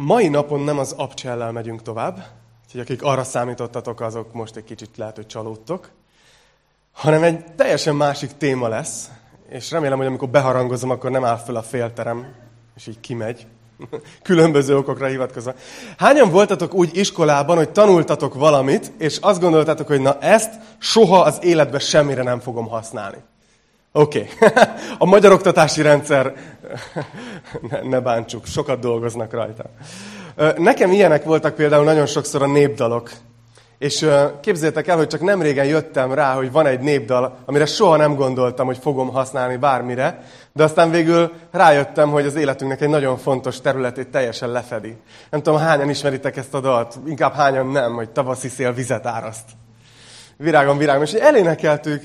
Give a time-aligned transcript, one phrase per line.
[0.00, 2.26] Mai napon nem az abcsellel megyünk tovább,
[2.64, 5.90] úgyhogy akik arra számítottatok, azok most egy kicsit lehet, hogy csalódtok,
[6.92, 9.10] hanem egy teljesen másik téma lesz,
[9.48, 12.34] és remélem, hogy amikor beharangozom, akkor nem áll föl a félterem,
[12.76, 13.46] és így kimegy.
[14.22, 15.54] Különböző okokra hivatkozva.
[15.96, 21.38] Hányan voltatok úgy iskolában, hogy tanultatok valamit, és azt gondoltátok, hogy na ezt soha az
[21.42, 23.18] életben semmire nem fogom használni.
[23.92, 24.28] Oké.
[24.40, 24.64] Okay.
[24.98, 26.32] A magyar oktatási rendszer,
[27.70, 29.64] ne, ne bántsuk, sokat dolgoznak rajta.
[30.56, 33.10] Nekem ilyenek voltak például nagyon sokszor a népdalok.
[33.78, 34.08] És
[34.40, 38.14] képzeljétek el, hogy csak nem régen jöttem rá, hogy van egy népdal, amire soha nem
[38.14, 43.60] gondoltam, hogy fogom használni bármire, de aztán végül rájöttem, hogy az életünknek egy nagyon fontos
[43.60, 44.96] területét teljesen lefedi.
[45.30, 49.46] Nem tudom, hányan ismeritek ezt a dalt, inkább hányan nem, hogy tavaszi szél vizet áraszt.
[50.36, 51.02] Virágom, virágom.
[51.02, 52.02] És elénekeltük,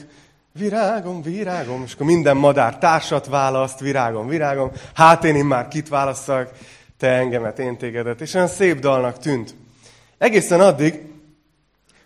[0.59, 4.71] Virágom, virágom, és akkor minden madár társat választ, virágom, virágom.
[4.93, 6.51] Hát én már kit választak,
[6.97, 8.21] te engemet, én tégedet.
[8.21, 9.55] És olyan szép dalnak tűnt.
[10.17, 11.01] Egészen addig,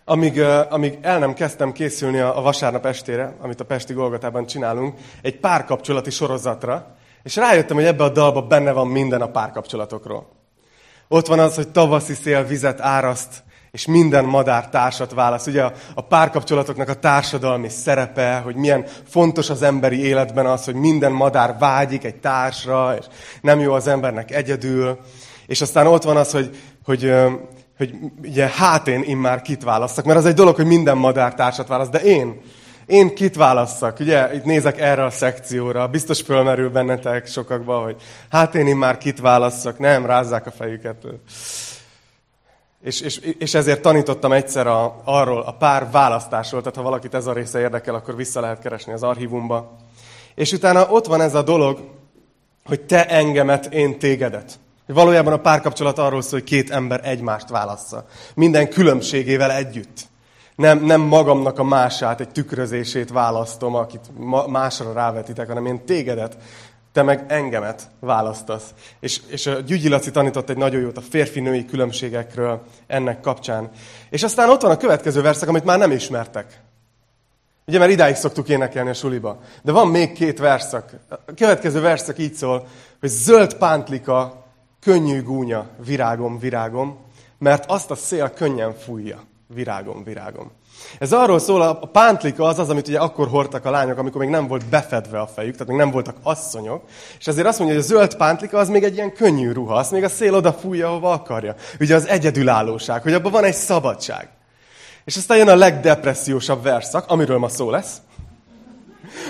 [0.04, 4.98] amíg, amíg el nem kezdtem készülni a, a vasárnap estére, amit a Pesti Golgatában csinálunk,
[5.22, 10.28] egy párkapcsolati sorozatra, és rájöttem, hogy ebbe a dalba benne van minden a párkapcsolatokról.
[11.08, 13.42] Ott van az, hogy tavaszi szél vizet áraszt,
[13.78, 15.46] és minden madár társat válasz.
[15.46, 15.62] Ugye
[15.94, 21.56] a, párkapcsolatoknak a társadalmi szerepe, hogy milyen fontos az emberi életben az, hogy minden madár
[21.58, 23.04] vágyik egy társra, és
[23.40, 24.98] nem jó az embernek egyedül.
[25.46, 27.14] És aztán ott van az, hogy, hogy,
[27.76, 31.68] hogy ugye hát én immár kit választak, mert az egy dolog, hogy minden madár társat
[31.68, 32.40] választ, de én,
[32.86, 34.00] én kit válasszak?
[34.00, 37.96] Ugye, itt nézek erre a szekcióra, biztos fölmerül bennetek sokakba, hogy
[38.30, 40.96] hát én immár kit válasszak, nem, rázzák a fejüket.
[42.82, 47.26] És, és, és ezért tanítottam egyszer a, arról, a pár választásról, tehát ha valakit ez
[47.26, 49.76] a része érdekel, akkor vissza lehet keresni az archívumba.
[50.34, 51.78] És utána ott van ez a dolog,
[52.64, 54.58] hogy te engemet, én tégedet.
[54.86, 58.06] Valójában a párkapcsolat arról szól, hogy két ember egymást válassza.
[58.34, 60.06] Minden különbségével együtt.
[60.56, 64.10] Nem, nem magamnak a mását, egy tükrözését választom, akit
[64.46, 66.36] másra rávetitek, hanem én tégedet
[66.92, 68.74] te meg engemet választasz.
[69.00, 73.70] És, és a Gyügyi Laci tanított egy nagyon jót a férfi-női különbségekről ennek kapcsán.
[74.10, 76.60] És aztán ott van a következő verszak, amit már nem ismertek.
[77.66, 79.40] Ugye, mert idáig szoktuk énekelni a suliba.
[79.62, 80.90] De van még két verszak.
[81.08, 82.66] A következő verszak így szól,
[83.00, 84.46] hogy zöld pántlika,
[84.80, 86.98] könnyű gúnya, virágom, virágom,
[87.38, 90.50] mert azt a szél könnyen fújja, virágom, virágom.
[90.98, 94.30] Ez arról szól, a pántlika az az, amit ugye akkor hordtak a lányok, amikor még
[94.30, 96.84] nem volt befedve a fejük, tehát még nem voltak asszonyok.
[97.18, 99.90] És ezért azt mondja, hogy a zöld pántlika az még egy ilyen könnyű ruha, azt
[99.90, 101.54] még a szél oda fújja, ahova akarja.
[101.80, 104.28] Ugye az egyedülállóság, hogy abban van egy szabadság.
[105.04, 107.96] És aztán jön a legdepressziósabb verszak, amiről ma szó lesz.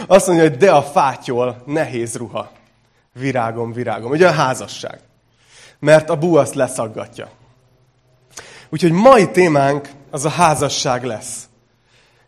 [0.06, 2.50] Azt mondja, hogy de a fátyol nehéz ruha.
[3.12, 4.10] Virágom, virágom.
[4.10, 5.00] Ugye a házasság.
[5.78, 7.28] Mert a bú azt leszaggatja.
[8.69, 11.48] Úgyhogy mai témánk az a házasság lesz.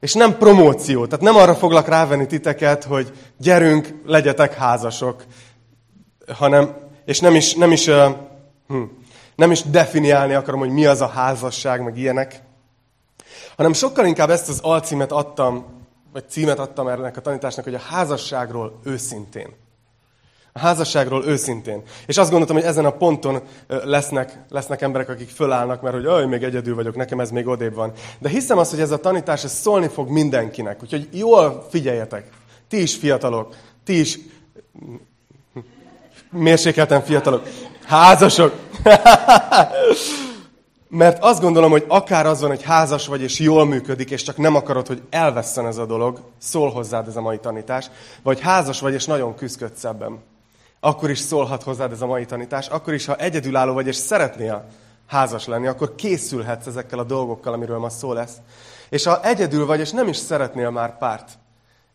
[0.00, 5.24] És nem promóció, tehát nem arra foglak rávenni titeket, hogy gyerünk, legyetek házasok,
[6.34, 8.16] hanem, és nem is, nem is, uh,
[8.68, 8.82] hm,
[9.34, 12.42] nem is definiálni akarom, hogy mi az a házasság, meg ilyenek,
[13.56, 15.64] hanem sokkal inkább ezt az alcímet adtam,
[16.12, 19.54] vagy címet adtam ennek a tanításnak, hogy a házasságról őszintén.
[20.52, 21.82] A házasságról őszintén.
[22.06, 26.26] És azt gondoltam, hogy ezen a ponton lesznek, lesznek emberek, akik fölállnak, mert hogy aj,
[26.26, 27.92] még egyedül vagyok, nekem ez még odébb van.
[28.18, 30.82] De hiszem azt, hogy ez a tanítás ez szólni fog mindenkinek.
[30.82, 32.28] Úgyhogy jól figyeljetek.
[32.68, 34.18] Ti is fiatalok, ti is
[36.30, 37.42] mérsékelten fiatalok.
[37.84, 38.54] Házasok.
[40.88, 44.36] Mert azt gondolom, hogy akár az van, hogy házas vagy, és jól működik, és csak
[44.36, 47.90] nem akarod, hogy elvesszen ez a dolog, szól hozzád ez a mai tanítás,
[48.22, 50.18] vagy házas vagy, és nagyon küzdködsz ebben
[50.80, 54.66] akkor is szólhat hozzád ez a mai tanítás, akkor is, ha egyedülálló vagy, és szeretnél
[55.06, 58.36] házas lenni, akkor készülhetsz ezekkel a dolgokkal, amiről ma szó lesz.
[58.88, 61.38] És ha egyedül vagy, és nem is szeretnél már párt,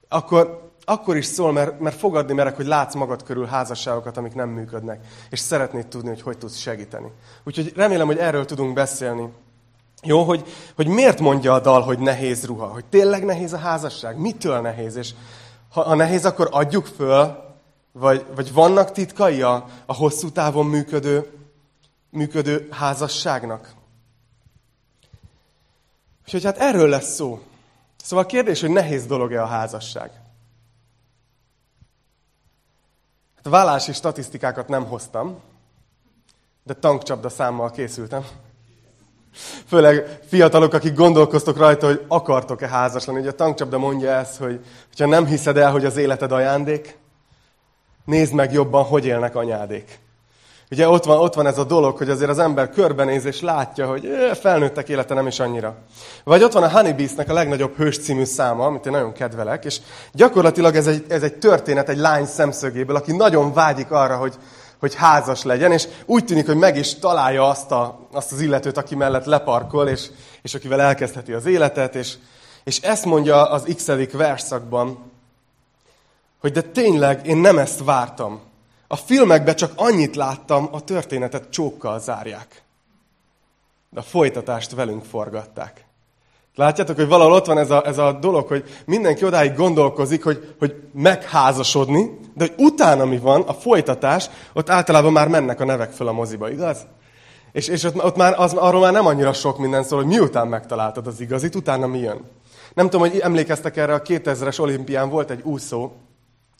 [0.09, 4.49] akkor, akkor is szól, mert, mert fogadni merek, hogy látsz magad körül házasságokat, amik nem
[4.49, 7.11] működnek, és szeretnéd tudni, hogy hogy tudsz segíteni.
[7.43, 9.29] Úgyhogy remélem, hogy erről tudunk beszélni.
[10.03, 10.43] Jó, hogy,
[10.75, 12.65] hogy miért mondja a dal, hogy nehéz ruha?
[12.65, 14.19] Hogy tényleg nehéz a házasság?
[14.19, 14.95] Mitől nehéz?
[14.95, 15.13] És
[15.71, 17.44] ha, ha nehéz, akkor adjuk föl,
[17.97, 21.31] vagy, vagy vannak titkai a, a hosszú távon működő,
[22.09, 23.73] működő házasságnak?
[26.23, 27.41] Úgyhogy hát erről lesz szó.
[28.03, 30.11] Szóval a kérdés, hogy nehéz dolog-e a házasság?
[33.35, 35.39] Hát vállási statisztikákat nem hoztam,
[36.63, 38.25] de tankcsapda számmal készültem.
[39.67, 43.19] Főleg fiatalok, akik gondolkoztok rajta, hogy akartok-e házas lenni.
[43.19, 44.65] Ugye a tankcsapda mondja ezt, hogy
[44.97, 47.03] ha nem hiszed el, hogy az életed ajándék,
[48.05, 49.99] Nézd meg jobban, hogy élnek anyádék.
[50.71, 53.87] Ugye ott van, ott van ez a dolog, hogy azért az ember körbenéz és látja,
[53.87, 54.09] hogy
[54.39, 55.75] felnőttek élete nem is annyira.
[56.23, 59.79] Vagy ott van a Honeybees-nek a legnagyobb hős című száma, amit én nagyon kedvelek, és
[60.11, 64.33] gyakorlatilag ez egy, ez egy történet egy lány szemszögéből, aki nagyon vágyik arra, hogy,
[64.79, 68.77] hogy házas legyen, és úgy tűnik, hogy meg is találja azt, a, azt az illetőt,
[68.77, 70.09] aki mellett leparkol, és,
[70.41, 72.13] és akivel elkezdheti az életet, és,
[72.63, 75.11] és ezt mondja az x verszakban,
[76.45, 78.39] hogy de tényleg én nem ezt vártam.
[78.87, 82.63] A filmekben csak annyit láttam, a történetet csókkal zárják.
[83.89, 85.85] De a folytatást velünk forgatták.
[86.55, 90.55] Látjátok, hogy valahol ott van ez a, ez a dolog, hogy mindenki odáig gondolkozik, hogy,
[90.59, 95.91] hogy megházasodni, de hogy utána mi van, a folytatás, ott általában már mennek a nevek
[95.91, 96.85] föl a moziba, igaz?
[97.51, 100.47] És, és ott, ott már, az, arról már nem annyira sok minden szól, hogy miután
[100.47, 102.21] megtaláltad az igazit, utána mi jön.
[102.73, 105.91] Nem tudom, hogy emlékeztek erre, a 2000-es olimpián volt egy úszó,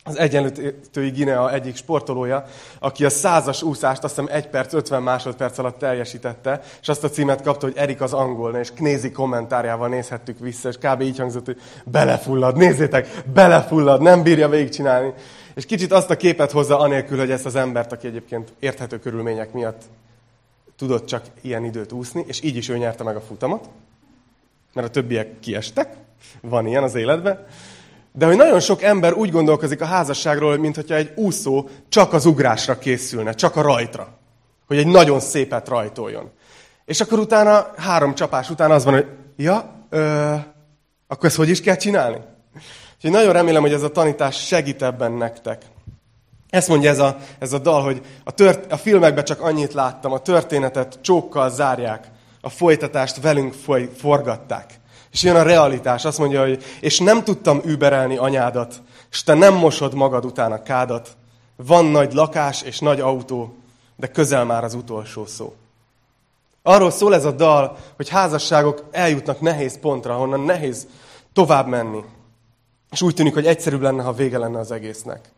[0.07, 2.45] az egyenlítői Guinea egyik sportolója,
[2.79, 7.09] aki a százas úszást azt hiszem 1 perc 50 másodperc alatt teljesítette, és azt a
[7.09, 11.01] címet kapta, hogy Erik az angol, és Knézi kommentárjával nézhettük vissza, és kb.
[11.01, 15.13] így hangzott, hogy belefullad, nézzétek, belefullad, nem bírja végigcsinálni.
[15.55, 19.53] És kicsit azt a képet hozza anélkül, hogy ezt az embert, aki egyébként érthető körülmények
[19.53, 19.81] miatt
[20.77, 23.69] tudott csak ilyen időt úszni, és így is ő nyerte meg a futamot,
[24.73, 25.95] mert a többiek kiestek,
[26.41, 27.45] van ilyen az életben,
[28.17, 32.77] de hogy nagyon sok ember úgy gondolkozik a házasságról, mintha egy úszó csak az ugrásra
[32.77, 34.07] készülne, csak a rajtra.
[34.67, 36.31] Hogy egy nagyon szépet rajtoljon.
[36.85, 40.33] És akkor utána, három csapás után az van, hogy ja, ö,
[41.07, 42.17] akkor ezt hogy is kell csinálni?
[42.95, 45.61] Úgyhogy nagyon remélem, hogy ez a tanítás segít ebben nektek.
[46.49, 50.11] Ezt mondja ez a, ez a dal, hogy a, tört, a filmekben csak annyit láttam,
[50.11, 52.07] a történetet csókkal zárják,
[52.41, 54.79] a folytatást velünk foly, forgatták.
[55.15, 58.81] És jön a realitás, azt mondja, hogy és nem tudtam überelni anyádat,
[59.11, 61.17] és te nem mosod magad után a kádat.
[61.55, 63.55] Van nagy lakás és nagy autó,
[63.95, 65.55] de közel már az utolsó szó.
[66.63, 70.87] Arról szól ez a dal, hogy házasságok eljutnak nehéz pontra, honnan nehéz
[71.33, 72.03] tovább menni.
[72.91, 75.29] És úgy tűnik, hogy egyszerűbb lenne, ha vége lenne az egésznek.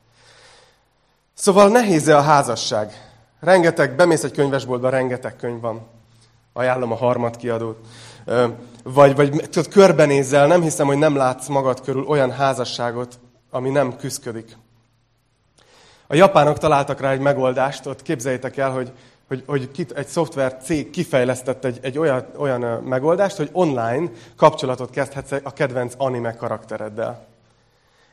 [1.33, 3.12] Szóval nehéz -e a házasság?
[3.39, 5.81] Rengeteg, bemész egy könyvesboltba, rengeteg könyv van.
[6.53, 7.77] Ajánlom a harmad kiadót
[8.94, 13.19] vagy, vagy tudod, körbenézzel, nem hiszem, hogy nem látsz magad körül olyan házasságot,
[13.50, 14.57] ami nem küzdködik.
[16.07, 18.92] A japánok találtak rá egy megoldást, ott képzeljétek el, hogy,
[19.28, 25.31] hogy, hogy egy szoftver cég kifejlesztett egy, egy olyan, olyan megoldást, hogy online kapcsolatot kezdhetsz
[25.31, 27.25] a kedvenc anime karaktereddel.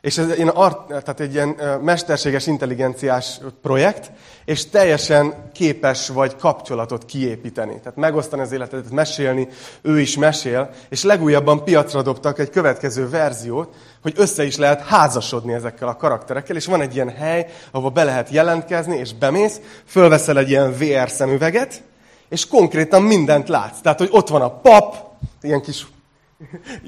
[0.05, 4.11] És ez ilyen art, tehát egy ilyen mesterséges intelligenciás projekt,
[4.45, 7.79] és teljesen képes vagy kapcsolatot kiépíteni.
[7.79, 9.49] Tehát megosztani az életedet, mesélni,
[9.83, 15.53] ő is mesél, és legújabban piacra dobtak egy következő verziót, hogy össze is lehet házasodni
[15.53, 20.39] ezekkel a karakterekkel, és van egy ilyen hely, ahova be lehet jelentkezni, és bemész, fölveszel
[20.39, 21.83] egy ilyen VR szemüveget,
[22.29, 23.81] és konkrétan mindent látsz.
[23.81, 24.97] Tehát, hogy ott van a pap,
[25.43, 25.87] ilyen kis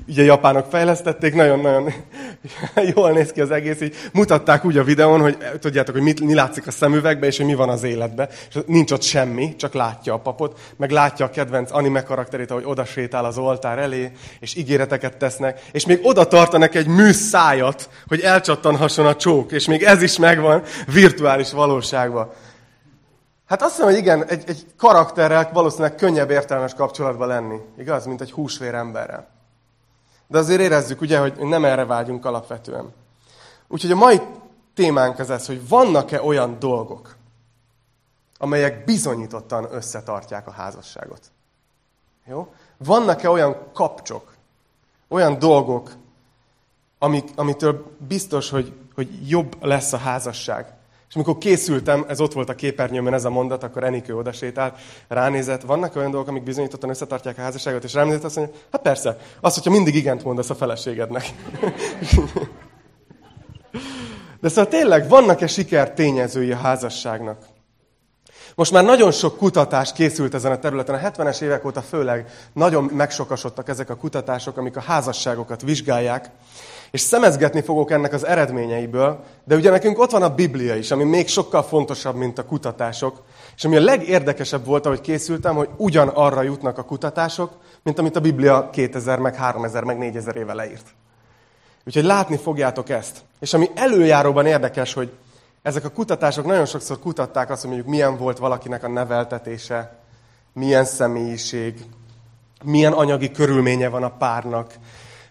[0.08, 1.92] ugye japánok fejlesztették, nagyon-nagyon
[2.94, 6.34] jól néz ki az egész, így mutatták úgy a videón, hogy tudjátok, hogy mit, mi
[6.34, 8.28] látszik a szemüvegbe, és hogy mi van az életbe.
[8.48, 12.64] És nincs ott semmi, csak látja a papot, meg látja a kedvenc anime karakterét, ahogy
[12.66, 14.10] oda sétál az oltár elé,
[14.40, 19.82] és ígéreteket tesznek, és még oda tartanak egy műszájat, hogy elcsattanhasson a csók, és még
[19.82, 22.30] ez is megvan virtuális valóságban.
[23.46, 28.20] Hát azt hiszem, hogy igen, egy, egy karakterrel valószínűleg könnyebb értelmes kapcsolatban lenni, igaz, mint
[28.20, 29.35] egy húsvér emberrel.
[30.26, 32.92] De azért érezzük, ugye, hogy nem erre vágyunk alapvetően.
[33.68, 34.20] Úgyhogy a mai
[34.74, 37.16] témánk az ez, hogy vannak-e olyan dolgok,
[38.38, 41.30] amelyek bizonyítottan összetartják a házasságot.
[42.24, 42.54] Jó?
[42.76, 44.34] Vannak-e olyan kapcsok,
[45.08, 45.90] olyan dolgok,
[46.98, 50.74] amik, amitől biztos, hogy, hogy jobb lesz a házasság,
[51.08, 55.62] és amikor készültem, ez ott volt a képernyőmön ez a mondat, akkor Enikő odasétált, ránézett,
[55.62, 59.54] vannak olyan dolgok, amik bizonyítottan összetartják a házasságot, és ránézett azt mondja, hát persze, az,
[59.54, 61.24] hogyha mindig igent mondasz a feleségednek.
[64.40, 67.46] De szóval tényleg vannak-e siker tényezői a házasságnak?
[68.54, 70.94] Most már nagyon sok kutatás készült ezen a területen.
[70.94, 76.30] A 70-es évek óta főleg nagyon megsokasodtak ezek a kutatások, amik a házasságokat vizsgálják.
[76.90, 81.04] És szemezgetni fogok ennek az eredményeiből, de ugye nekünk ott van a Biblia is, ami
[81.04, 83.22] még sokkal fontosabb, mint a kutatások.
[83.56, 87.52] És ami a legérdekesebb volt, ahogy készültem, hogy ugyan arra jutnak a kutatások,
[87.82, 90.86] mint amit a Biblia 2000, meg 3000, meg 4000 éve leírt.
[91.86, 93.18] Úgyhogy látni fogjátok ezt.
[93.40, 95.12] És ami előjáróban érdekes, hogy
[95.62, 99.98] ezek a kutatások nagyon sokszor kutatták azt, hogy mondjuk milyen volt valakinek a neveltetése,
[100.52, 101.84] milyen személyiség,
[102.64, 104.74] milyen anyagi körülménye van a párnak,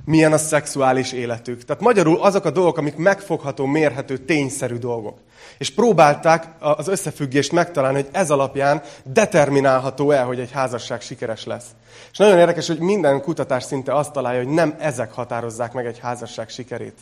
[0.05, 1.65] milyen a szexuális életük.
[1.65, 5.17] Tehát magyarul azok a dolgok, amik megfogható, mérhető, tényszerű dolgok.
[5.57, 11.65] És próbálták az összefüggést megtalálni, hogy ez alapján determinálható-e, hogy egy házasság sikeres lesz.
[12.12, 16.00] És nagyon érdekes, hogy minden kutatás szinte azt találja, hogy nem ezek határozzák meg egy
[16.00, 16.97] házasság sikerét,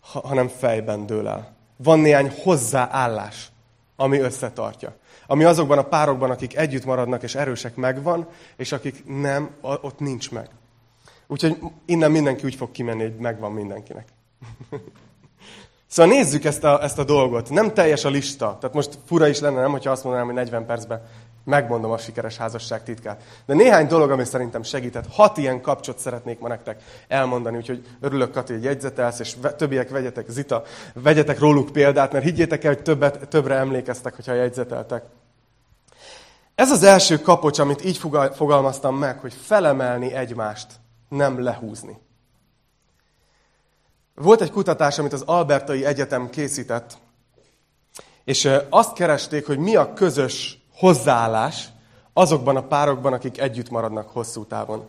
[0.00, 1.54] hanem fejben dől el.
[1.76, 3.50] Van néhány hozzáállás,
[3.96, 4.94] ami összetartja.
[5.26, 10.30] Ami azokban a párokban, akik együtt maradnak és erősek megvan, és akik nem, ott nincs
[10.30, 10.48] meg.
[11.32, 14.08] Úgyhogy innen mindenki úgy fog kimenni, hogy megvan mindenkinek.
[15.86, 17.50] Szóval nézzük ezt a, ezt a dolgot.
[17.50, 18.56] Nem teljes a lista.
[18.60, 21.02] Tehát most fura is lenne, nem, hogyha azt mondanám, hogy 40 percben
[21.44, 23.22] megmondom a sikeres házasság titkát.
[23.46, 25.12] De néhány dolog, ami szerintem segített.
[25.12, 30.28] Hat ilyen kapcsot szeretnék ma nektek elmondani, úgyhogy örülök, Kati, hogy jegyzetelsz, és többiek vegyetek,
[30.28, 30.62] Zita,
[30.94, 35.04] vegyetek róluk példát, mert higgyétek el, hogy többet, többre emlékeztek, hogyha jegyzeteltek.
[36.54, 38.00] Ez az első kapocs, amit így
[38.34, 40.80] fogalmaztam meg, hogy felemelni egymást,
[41.12, 41.98] nem lehúzni.
[44.14, 46.98] Volt egy kutatás, amit az Albertai Egyetem készített,
[48.24, 51.68] és azt keresték, hogy mi a közös hozzáállás
[52.12, 54.88] azokban a párokban, akik együtt maradnak hosszú távon.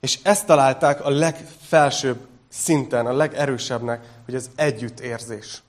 [0.00, 5.62] És ezt találták a legfelsőbb szinten, a legerősebbnek, hogy az együttérzés.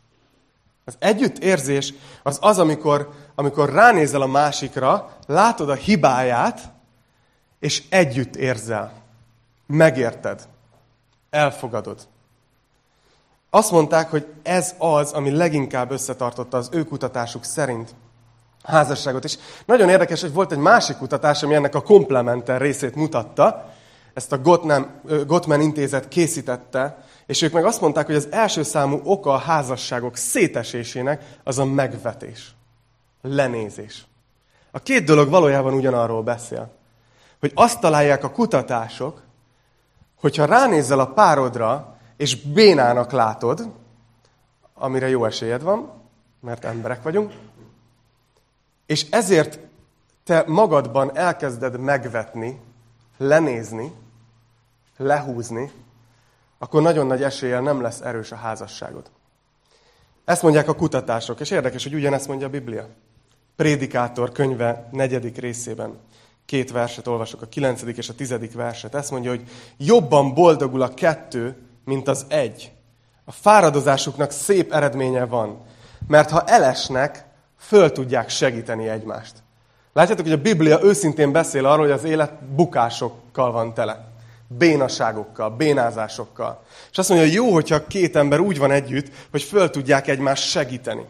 [0.86, 6.72] Az együttérzés az az, amikor, amikor ránézel a másikra, látod a hibáját,
[7.60, 9.06] és együtt érzel.
[9.68, 10.48] Megérted.
[11.30, 12.08] Elfogadod.
[13.50, 17.96] Azt mondták, hogy ez az, ami leginkább összetartotta az ő kutatásuk szerint
[18.64, 19.24] házasságot.
[19.24, 23.74] És nagyon érdekes, hogy volt egy másik kutatás, ami ennek a komplementer részét mutatta.
[24.14, 29.02] Ezt a Gottman, Gottman intézet készítette, és ők meg azt mondták, hogy az első számú
[29.04, 32.56] oka a házasságok szétesésének az a megvetés,
[33.22, 34.06] lenézés.
[34.72, 36.72] A két dolog valójában ugyanarról beszél.
[37.40, 39.22] Hogy azt találják a kutatások,
[40.20, 43.72] hogyha ránézel a párodra, és bénának látod,
[44.74, 45.92] amire jó esélyed van,
[46.40, 47.34] mert emberek vagyunk,
[48.86, 49.60] és ezért
[50.24, 52.60] te magadban elkezded megvetni,
[53.18, 53.92] lenézni,
[54.98, 55.72] lehúzni,
[56.58, 59.10] akkor nagyon nagy eséllyel nem lesz erős a házasságod.
[60.26, 62.88] Ezt mondják a kutatások, és érdekes, hogy ugyanezt mondja a Biblia.
[63.56, 66.00] Prédikátor könyve negyedik részében
[66.48, 68.96] két verset olvasok, a kilencedik és a tizedik verset.
[68.96, 69.44] Ezt mondja, hogy
[69.78, 72.72] jobban boldogul a kettő, mint az egy.
[73.26, 75.66] A fáradozásuknak szép eredménye van,
[76.08, 77.26] mert ha elesnek,
[77.60, 79.34] föl tudják segíteni egymást.
[79.94, 84.08] Látjátok, hogy a Biblia őszintén beszél arról, hogy az élet bukásokkal van tele.
[84.48, 86.64] Bénaságokkal, bénázásokkal.
[86.92, 90.50] És azt mondja, hogy jó, hogyha két ember úgy van együtt, hogy föl tudják egymást
[90.50, 91.06] segíteni.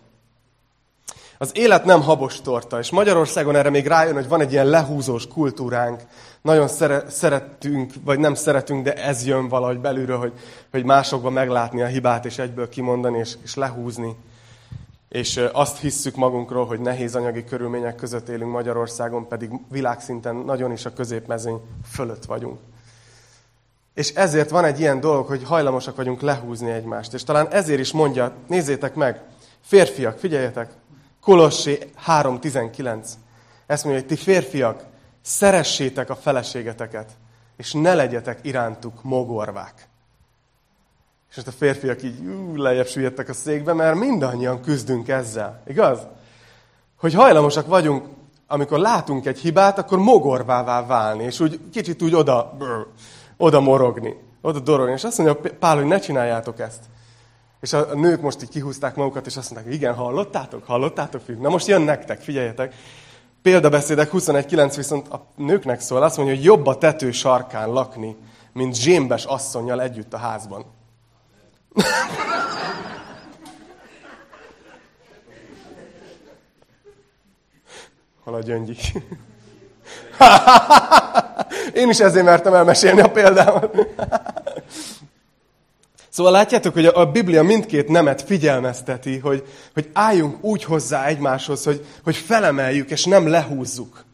[1.37, 5.27] Az élet nem habos torta, és Magyarországon erre még rájön, hogy van egy ilyen lehúzós
[5.27, 6.01] kultúránk.
[6.41, 10.33] Nagyon szere, szeretünk, vagy nem szeretünk, de ez jön valahogy belülről, hogy,
[10.71, 14.15] hogy másokban meglátni a hibát, és egyből kimondani, és, és lehúzni.
[15.09, 20.85] És azt hisszük magunkról, hogy nehéz anyagi körülmények között élünk Magyarországon, pedig világszinten nagyon is
[20.85, 22.59] a középmezőny fölött vagyunk.
[23.93, 27.13] És ezért van egy ilyen dolog, hogy hajlamosak vagyunk lehúzni egymást.
[27.13, 29.21] És talán ezért is mondja, nézzétek meg,
[29.61, 30.69] férfiak, figyeljetek,
[31.27, 33.07] Kolossé 3.19.
[33.65, 34.83] Ezt mondja, hogy ti férfiak,
[35.21, 37.11] szeressétek a feleségeteket,
[37.57, 39.87] és ne legyetek irántuk mogorvák.
[41.29, 45.61] És most a férfiak így ú, lejjebb süllyedtek a székbe, mert mindannyian küzdünk ezzel.
[45.65, 45.99] Igaz?
[46.95, 48.05] Hogy hajlamosak vagyunk,
[48.47, 52.87] amikor látunk egy hibát, akkor mogorvává válni, és úgy kicsit úgy oda, brr,
[53.37, 54.93] oda morogni, oda dorogni.
[54.93, 56.83] És azt mondja Pál, hogy ne csináljátok ezt.
[57.59, 61.41] És a nők most így kihúzták magukat, és azt mondták, igen, hallottátok, hallottátok, fiúk?
[61.41, 62.73] Na most jön nektek, figyeljetek.
[63.41, 68.15] Példabeszédek 21.9 viszont a nőknek szól, azt mondja, hogy jobb a tető sarkán lakni,
[68.53, 70.65] mint zsémbes asszonyjal együtt a házban.
[78.23, 78.79] Hol a gyöngyik?
[81.73, 83.75] Én is ezért mertem elmesélni a példámat.
[86.17, 89.43] Szóval látjátok, hogy a Biblia mindkét nemet figyelmezteti, hogy,
[89.73, 94.05] hogy álljunk úgy hozzá egymáshoz, hogy, hogy felemeljük, és nem lehúzzuk.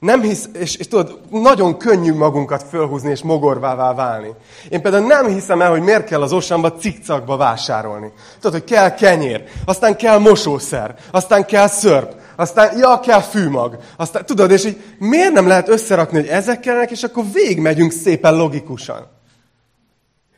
[0.00, 4.28] Nem hisz, és, és tudod, nagyon könnyű magunkat fölhúzni és mogorvává válni.
[4.68, 8.12] Én például nem hiszem el, hogy miért kell az osamba cikcakba vásárolni.
[8.40, 13.78] Tudod, hogy kell kenyér, aztán kell mosószer, aztán kell szörp, aztán, ja, kell fűmag.
[13.96, 18.34] Aztán, tudod, és így miért nem lehet összerakni, hogy ezek kellene, és akkor végigmegyünk szépen
[18.34, 19.14] logikusan.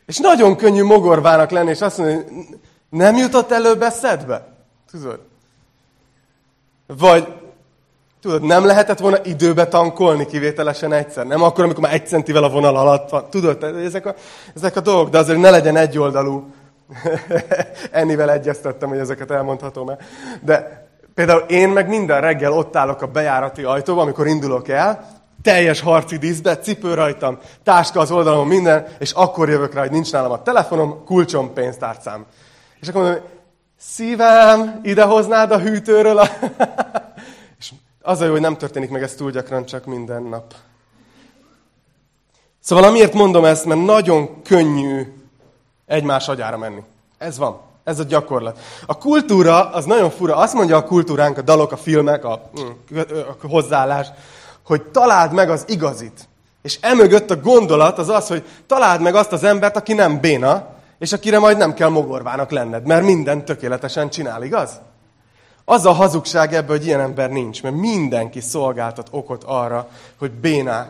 [0.09, 2.25] És nagyon könnyű mogorvának lenni, és azt mondani,
[2.89, 4.47] nem jutott előbb eszedbe?
[4.91, 5.19] Tudod?
[6.87, 7.27] Vagy,
[8.21, 11.25] tudod, nem lehetett volna időbe tankolni kivételesen egyszer?
[11.25, 13.29] Nem akkor, amikor már egy centivel a vonal alatt van.
[13.29, 14.15] Tudod, ezek a,
[14.55, 16.53] ezek a dolgok, de azért ne legyen egyoldalú
[17.91, 19.97] Ennivel egyeztettem, hogy ezeket elmondhatom-e.
[20.41, 25.81] De például én meg minden reggel ott állok a bejárati ajtóban, amikor indulok el, teljes
[25.81, 30.31] harci díszbe, cipő rajtam, táska az oldalon, minden, és akkor jövök rá, hogy nincs nálam
[30.31, 32.25] a telefonom, kulcsom, pénztárcám.
[32.79, 33.21] És akkor mondom,
[33.77, 36.27] szívem, idehoznád a hűtőről a...
[37.59, 40.53] és az a jó, hogy nem történik meg ez túl gyakran, csak minden nap.
[42.59, 45.13] Szóval amiért mondom ezt, mert nagyon könnyű
[45.85, 46.83] egymás agyára menni.
[47.17, 47.61] Ez van.
[47.83, 48.59] Ez a gyakorlat.
[48.85, 50.35] A kultúra, az nagyon fura.
[50.35, 52.31] Azt mondja a kultúránk, a dalok, a filmek, a,
[53.41, 54.07] a hozzáállás,
[54.69, 56.27] hogy találd meg az igazit.
[56.61, 60.67] És emögött a gondolat az az, hogy találd meg azt az embert, aki nem béna,
[60.99, 64.79] és akire majd nem kell mogorvának lenned, mert minden tökéletesen csinál, igaz?
[65.65, 70.89] Az a hazugság ebből, hogy ilyen ember nincs, mert mindenki szolgáltat okot arra, hogy béna,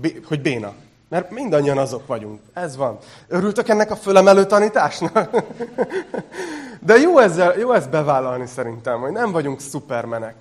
[0.00, 0.72] bé, hogy béna.
[1.08, 2.40] Mert mindannyian azok vagyunk.
[2.52, 2.98] Ez van.
[3.28, 5.30] Örültök ennek a fölemelő tanításnak?
[6.86, 10.34] De jó, ezzel, jó ezt bevállalni szerintem, hogy nem vagyunk szupermenek.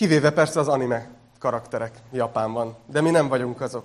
[0.00, 3.84] Kivéve persze az anime karakterek Japánban, de mi nem vagyunk azok.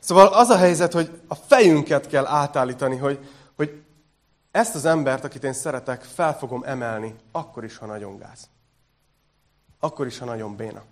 [0.00, 3.82] Szóval az a helyzet, hogy a fejünket kell átállítani, hogy, hogy
[4.50, 8.48] ezt az embert, akit én szeretek, fel fogom emelni, akkor is, ha nagyon gáz.
[9.80, 10.82] Akkor is, ha nagyon béna.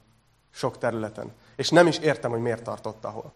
[0.50, 1.33] Sok területen.
[1.57, 3.33] És nem is értem, hogy miért tartott ahol.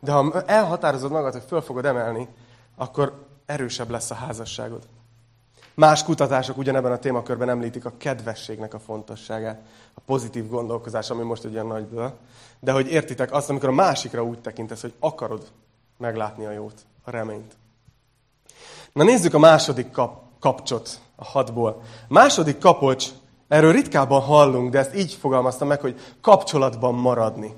[0.00, 2.28] De ha elhatározod magad, hogy föl fogod emelni,
[2.76, 4.86] akkor erősebb lesz a házasságod.
[5.76, 9.60] Más kutatások ugyanebben a témakörben említik a kedvességnek a fontosságát,
[9.94, 11.88] a pozitív gondolkozás, ami most egy ilyen nagy
[12.60, 15.50] de hogy értitek azt, amikor a másikra úgy tekintesz, hogy akarod
[15.98, 17.56] meglátni a jót, a reményt.
[18.92, 21.82] Na nézzük a második kap, kapcsot a hatból.
[22.08, 23.08] Második kapocs,
[23.48, 27.54] erről ritkábban hallunk, de ezt így fogalmaztam meg, hogy kapcsolatban maradni.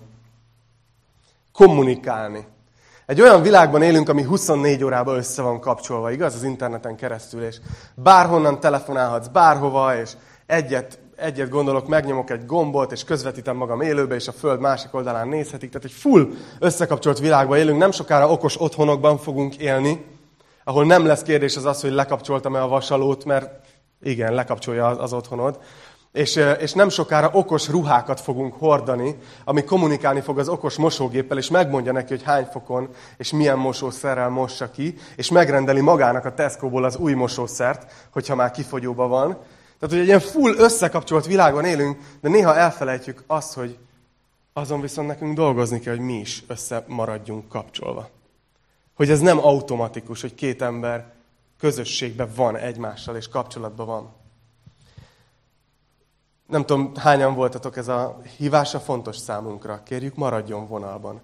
[1.53, 2.47] Kommunikálni.
[3.09, 6.35] Egy olyan világban élünk, ami 24 órában össze van kapcsolva, igaz?
[6.35, 7.57] Az interneten keresztül, és
[7.95, 10.13] bárhonnan telefonálhatsz, bárhova, és
[10.47, 15.29] egyet, egyet gondolok, megnyomok egy gombot, és közvetítem magam élőbe, és a föld másik oldalán
[15.29, 15.71] nézhetik.
[15.71, 20.05] Tehát egy full összekapcsolt világban élünk, nem sokára okos otthonokban fogunk élni,
[20.65, 23.51] ahol nem lesz kérdés az az, hogy lekapcsoltam-e a vasalót, mert
[24.03, 25.59] igen, lekapcsolja az, az otthonod,
[26.13, 31.51] és, és nem sokára okos ruhákat fogunk hordani, ami kommunikálni fog az okos mosógéppel, és
[31.51, 36.85] megmondja neki, hogy hány fokon és milyen mosószerrel mossa ki, és megrendeli magának a Tesco-ból
[36.85, 39.29] az új mosószert, hogyha már kifogyóba van.
[39.79, 43.79] Tehát, hogy egy ilyen full összekapcsolt világban élünk, de néha elfelejtjük azt, hogy
[44.53, 48.09] azon viszont nekünk dolgozni kell, hogy mi is összemaradjunk kapcsolva.
[48.95, 51.13] Hogy ez nem automatikus, hogy két ember
[51.59, 54.18] közösségben van egymással, és kapcsolatban van.
[56.49, 59.81] Nem tudom, hányan voltatok, ez a hívása fontos számunkra.
[59.85, 61.21] Kérjük, maradjon vonalban.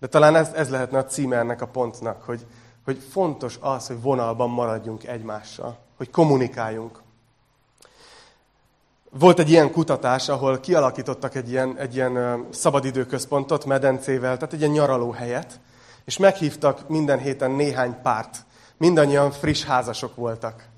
[0.00, 2.46] De talán ez, ez lehetne a címe ennek a pontnak, hogy,
[2.84, 7.02] hogy fontos az, hogy vonalban maradjunk egymással, hogy kommunikáljunk.
[9.10, 14.72] Volt egy ilyen kutatás, ahol kialakítottak egy ilyen, egy ilyen szabadidőközpontot medencével, tehát egy ilyen
[14.72, 15.60] nyaraló helyet,
[16.04, 18.44] és meghívtak minden héten néhány párt.
[18.76, 20.68] Mindannyian friss házasok voltak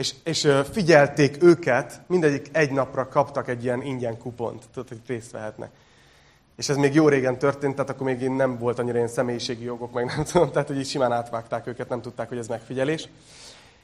[0.00, 5.30] és, és figyelték őket, mindegyik egy napra kaptak egy ilyen ingyen kupont, tudod, hogy részt
[5.30, 5.70] vehetnek.
[6.56, 9.92] És ez még jó régen történt, tehát akkor még nem volt annyira ilyen személyiségi jogok,
[9.92, 13.08] meg nem tudom, tehát hogy így simán átvágták őket, nem tudták, hogy ez megfigyelés.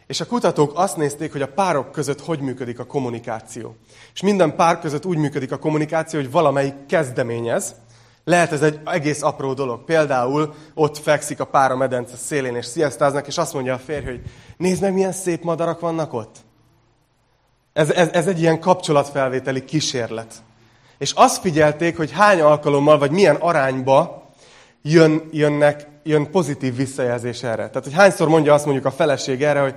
[0.07, 3.76] És a kutatók azt nézték, hogy a párok között hogy működik a kommunikáció.
[4.14, 7.74] És minden pár között úgy működik a kommunikáció, hogy valamelyik kezdeményez,
[8.29, 9.85] lehet ez egy egész apró dolog.
[9.85, 14.05] Például ott fekszik a pár a medence szélén, és sziasztáznak, és azt mondja a férj,
[14.05, 14.21] hogy
[14.57, 16.37] nézd meg, milyen szép madarak vannak ott.
[17.73, 20.35] Ez, ez, ez egy ilyen kapcsolatfelvételi kísérlet.
[20.99, 24.31] És azt figyelték, hogy hány alkalommal, vagy milyen arányba
[24.83, 27.69] jön, jönnek, jön pozitív visszajelzés erre.
[27.69, 29.75] Tehát, hogy hányszor mondja azt mondjuk a feleség erre, hogy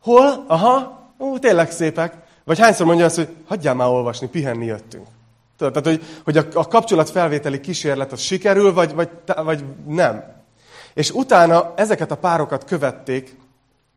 [0.00, 0.44] hol?
[0.46, 2.14] Aha, ó, tényleg szépek.
[2.44, 5.06] Vagy hányszor mondja azt, hogy hagyjál már olvasni, pihenni jöttünk.
[5.70, 9.08] Tehát, hogy, hogy a, a kapcsolatfelvételi kísérlet az sikerül, vagy, vagy,
[9.44, 10.24] vagy nem.
[10.94, 13.36] És utána ezeket a párokat követték,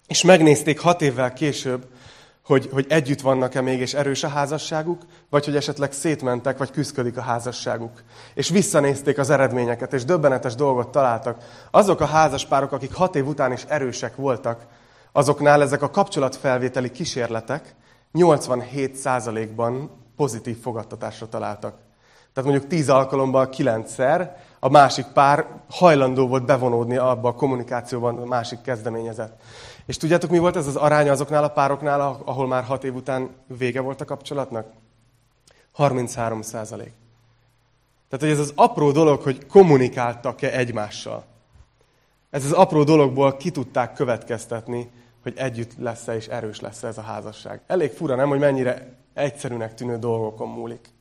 [0.08, 1.86] és megnézték hat évvel később,
[2.46, 7.18] hogy, hogy együtt vannak-e még, és erős a házasságuk, vagy hogy esetleg szétmentek, vagy küzdik
[7.18, 8.04] a házasságuk.
[8.34, 11.38] És visszanézték az eredményeket, és döbbenetes dolgot találtak.
[11.72, 14.66] Azok a házaspárok, akik hat év után is erősek voltak,
[15.12, 17.76] azoknál ezek a kapcsolatfelvételi kísérletek
[18.14, 21.78] 87%-ban pozitív fogadtatásra találtak.
[22.34, 28.26] Tehát mondjuk tíz alkalommal kilencszer a másik pár hajlandó volt bevonódni abba a kommunikációban a
[28.26, 29.34] másik kezdeményezet.
[29.86, 33.30] És tudjátok, mi volt ez az aránya azoknál a pároknál, ahol már hat év után
[33.58, 34.68] vége volt a kapcsolatnak?
[35.72, 36.94] 33 százalék.
[38.10, 41.24] Tehát, hogy ez az apró dolog, hogy kommunikáltak-e egymással.
[42.30, 44.92] Ez az apró dologból ki tudták következtetni,
[45.24, 47.62] hogy együtt lesz-e és erős lesz -e ez a házasság.
[47.68, 50.94] Elég fura, nem, hogy mennyire egyszerűnek tűnő dolgokon múlik.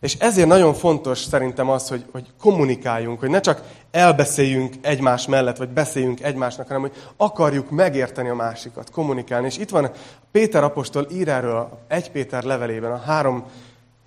[0.00, 5.56] És ezért nagyon fontos szerintem az, hogy, hogy kommunikáljunk, hogy ne csak elbeszéljünk egymás mellett,
[5.56, 9.46] vagy beszéljünk egymásnak, hanem hogy akarjuk megérteni a másikat, kommunikálni.
[9.46, 9.90] És itt van
[10.32, 13.44] Péter apostol ír erről 1 Péter levelében, a három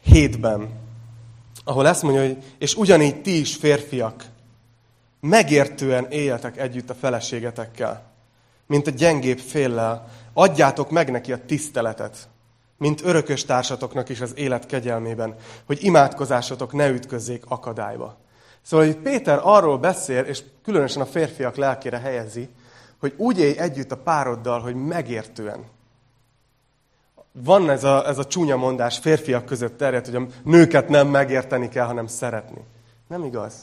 [0.04, 0.70] hétben,
[1.64, 4.26] ahol ezt mondja, hogy és ugyanígy ti is férfiak,
[5.20, 8.04] megértően éljetek együtt a feleségetekkel,
[8.68, 12.28] mint a gyengébb féllel, adjátok meg neki a tiszteletet,
[12.84, 18.18] mint örökös társatoknak is az élet kegyelmében, hogy imádkozásotok ne ütközzék akadályba.
[18.62, 22.50] Szóval itt Péter arról beszél, és különösen a férfiak lelkére helyezi,
[23.00, 25.64] hogy úgy élj együtt a pároddal, hogy megértően.
[27.32, 31.70] Van ez a, ez a csúnya mondás férfiak között terjed, hogy a nőket nem megérteni
[31.70, 32.62] kell, hanem szeretni.
[33.08, 33.54] Nem igaz.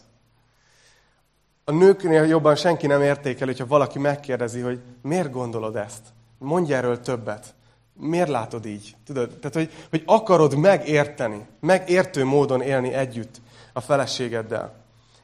[1.65, 6.03] A nőknél jobban senki nem értékel, hogyha valaki megkérdezi, hogy miért gondolod ezt?
[6.39, 7.55] Mondj erről többet.
[8.01, 8.97] Miért látod így?
[9.07, 9.29] Tudod?
[9.29, 13.41] Tehát, hogy, hogy akarod megérteni, megértő módon élni együtt
[13.73, 14.75] a feleségeddel.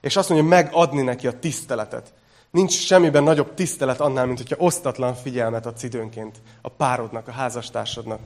[0.00, 2.12] És azt mondja, megadni neki a tiszteletet.
[2.50, 8.20] Nincs semmiben nagyobb tisztelet annál, mint hogyha osztatlan figyelmet adsz időnként a párodnak, a házastársadnak.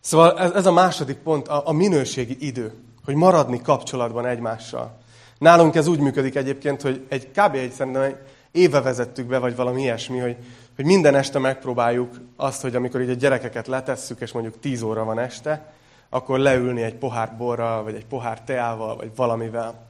[0.00, 2.72] Szóval ez, ez a második pont, a, a minőségi idő,
[3.04, 4.98] hogy maradni kapcsolatban egymással.
[5.38, 7.54] Nálunk ez úgy működik egyébként, hogy egy kb.
[7.54, 8.16] egy szerintem egy
[8.52, 10.36] éve vezettük be, vagy valami ilyesmi, hogy,
[10.76, 15.04] hogy minden este megpróbáljuk azt, hogy amikor így a gyerekeket letesszük, és mondjuk 10 óra
[15.04, 15.72] van este,
[16.08, 19.88] akkor leülni egy pohár borral, vagy egy pohár teával, vagy valamivel,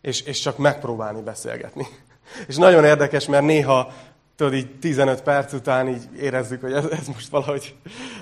[0.00, 1.86] és, és csak megpróbálni beszélgetni.
[2.48, 3.92] És nagyon érdekes, mert néha
[4.36, 7.74] tudod, így 15 perc után így érezzük, hogy ez, ez most valahogy,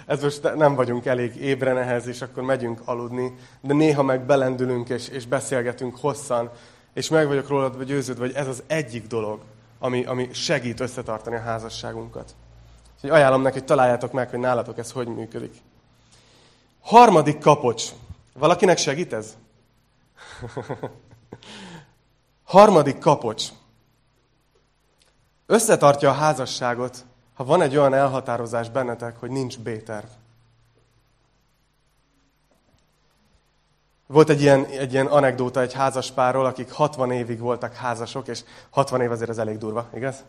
[0.06, 3.34] ez most nem vagyunk elég ébren ehhez, és akkor megyünk aludni.
[3.60, 6.50] De néha meg belendülünk, és, és beszélgetünk hosszan,
[6.96, 9.40] és meg vagyok rólad vagy győződve, hogy ez az egyik dolog,
[9.78, 12.35] ami, ami segít összetartani a házasságunkat.
[12.94, 15.54] Úgyhogy ajánlom neki, hogy találjátok meg, hogy nálatok ez hogy működik.
[16.80, 17.90] Harmadik kapocs.
[18.32, 19.37] Valakinek segít ez?
[22.44, 23.48] Harmadik kapocs.
[25.46, 27.04] Összetartja a házasságot,
[27.35, 30.06] ha van egy olyan elhatározás bennetek, hogy nincs B-terv.
[34.09, 38.40] Volt egy ilyen, egy ilyen anekdóta egy házaspárról, akik 60 évig voltak házasok, és
[38.71, 40.25] 60 év azért az elég durva, igaz?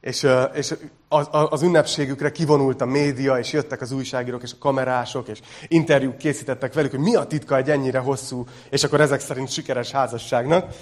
[0.00, 0.74] És, és
[1.08, 6.16] az, az ünnepségükre kivonult a média, és jöttek az újságírók és a kamerások, és interjúk
[6.16, 10.74] készítettek velük, hogy mi a titka egy ennyire hosszú, és akkor ezek szerint sikeres házasságnak.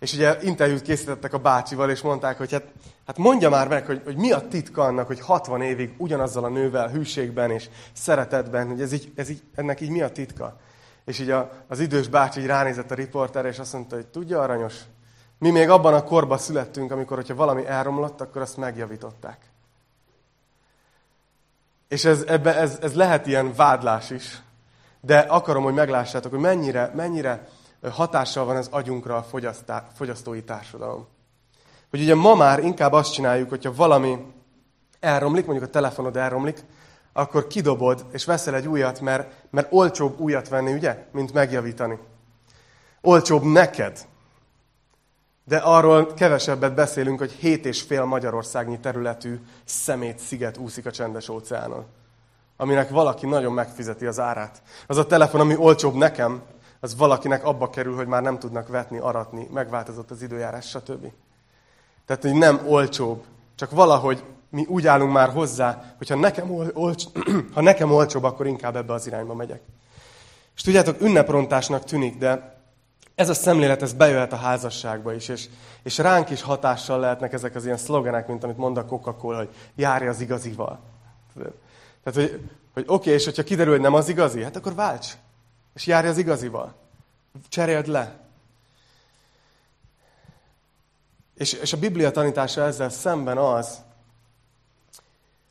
[0.00, 2.64] És ugye interjút készítettek a bácsival, és mondták, hogy hát,
[3.06, 6.48] hát mondja már meg, hogy, hogy mi a titka annak, hogy 60 évig ugyanazzal a
[6.48, 10.56] nővel hűségben és szeretetben, hogy ez így, ez így, ennek így mi a titka?
[11.08, 14.40] És így a, az idős bácsi így ránézett a riporterre, és azt mondta, hogy tudja,
[14.40, 14.74] aranyos,
[15.38, 19.38] mi még abban a korban születtünk, amikor, hogyha valami elromlott, akkor azt megjavították.
[21.88, 24.42] És ez, ebbe, ez, ez lehet ilyen vádlás is,
[25.00, 27.48] de akarom, hogy meglássátok, hogy mennyire, mennyire
[27.90, 29.26] hatással van az agyunkra a
[29.94, 31.06] fogyasztói társadalom.
[31.90, 34.18] Hogy ugye ma már inkább azt csináljuk, hogyha valami
[35.00, 36.64] elromlik, mondjuk a telefonod elromlik,
[37.18, 41.98] akkor kidobod, és veszel egy újat, mert, mert olcsóbb újat venni, ugye, mint megjavítani.
[43.00, 44.06] Olcsóbb neked.
[45.44, 51.28] De arról kevesebbet beszélünk, hogy hét és fél Magyarországnyi területű szemét sziget úszik a csendes
[51.28, 51.86] óceánon.
[52.56, 54.62] Aminek valaki nagyon megfizeti az árát.
[54.86, 56.42] Az a telefon, ami olcsóbb nekem,
[56.80, 61.12] az valakinek abba kerül, hogy már nem tudnak vetni, aratni, megváltozott az időjárás, stb.
[62.06, 66.70] Tehát, hogy nem olcsóbb, csak valahogy mi úgy állunk már hozzá, hogy ha nekem, ol,
[66.74, 67.04] olcs,
[67.54, 69.60] ha nekem olcsóbb, akkor inkább ebbe az irányba megyek.
[70.56, 72.56] És tudjátok, ünneprontásnak tűnik, de
[73.14, 75.48] ez a szemlélet, ez bejöhet a házasságba is, és,
[75.82, 79.54] és ránk is hatással lehetnek ezek az ilyen szlogenek, mint amit mond a Coca-Cola, hogy
[79.74, 80.80] járj az igazival.
[82.02, 82.40] Tehát, hogy,
[82.74, 85.12] hogy oké, okay, és hogyha kiderül, hogy nem az igazi, hát akkor válts.
[85.74, 86.74] És járj az igazival.
[87.48, 88.20] Cseréld le.
[91.34, 93.78] És, és a Biblia tanítása ezzel szemben az,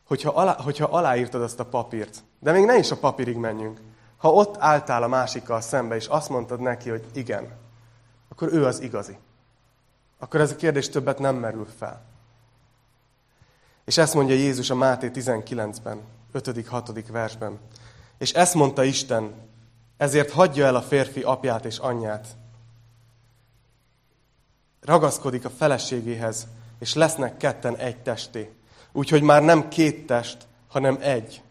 [0.07, 3.79] hogyha, alá, hogyha aláírtad azt a papírt, de még ne is a papírig menjünk,
[4.17, 7.51] ha ott álltál a másikkal szembe, és azt mondtad neki, hogy igen,
[8.29, 9.17] akkor ő az igazi.
[10.19, 12.01] Akkor ez a kérdés többet nem merül fel.
[13.85, 16.01] És ezt mondja Jézus a Máté 19-ben,
[16.33, 17.05] 5.-6.
[17.11, 17.59] versben.
[18.17, 19.33] És ezt mondta Isten,
[19.97, 22.27] ezért hagyja el a férfi apját és anyját.
[24.81, 26.47] Ragaszkodik a feleségéhez,
[26.79, 28.56] és lesznek ketten egy testé.
[28.97, 31.41] Úgyhogy már nem két test, hanem egy.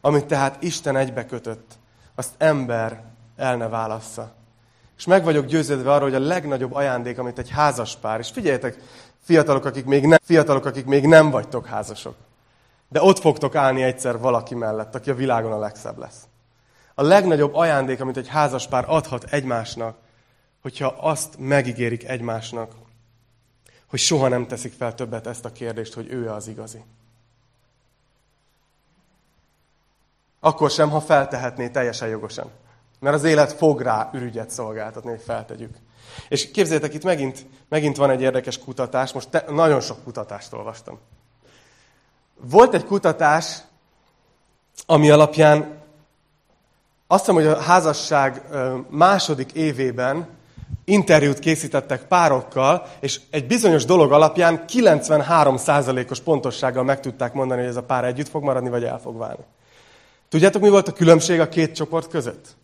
[0.00, 1.78] Amit tehát Isten egybe kötött,
[2.14, 3.02] azt ember
[3.36, 4.32] el ne válassza.
[4.96, 8.78] És meg vagyok győződve arról, hogy a legnagyobb ajándék, amit egy házas pár, és figyeljetek,
[9.22, 12.16] fiatalok, akik még nem, fiatalok, akik még nem vagytok házasok,
[12.88, 16.22] de ott fogtok állni egyszer valaki mellett, aki a világon a legszebb lesz.
[16.94, 19.96] A legnagyobb ajándék, amit egy házas pár adhat egymásnak,
[20.62, 22.72] hogyha azt megígérik egymásnak,
[23.96, 26.84] hogy soha nem teszik fel többet ezt a kérdést, hogy ő az igazi.
[30.40, 32.50] Akkor sem, ha feltehetné teljesen jogosan.
[33.00, 35.76] Mert az élet fog rá ürügyet szolgáltatni, hogy feltegyük.
[36.28, 40.98] És képzeljétek, itt megint, megint van egy érdekes kutatás, most te, nagyon sok kutatást olvastam.
[42.34, 43.62] Volt egy kutatás,
[44.86, 45.82] ami alapján
[47.06, 48.42] azt hiszem, hogy a házasság
[48.88, 50.35] második évében
[50.88, 57.76] interjút készítettek párokkal, és egy bizonyos dolog alapján 93%-os pontossággal meg tudták mondani, hogy ez
[57.76, 59.44] a pár együtt fog maradni, vagy el fog válni.
[60.28, 62.56] Tudjátok, mi volt a különbség a két csoport között?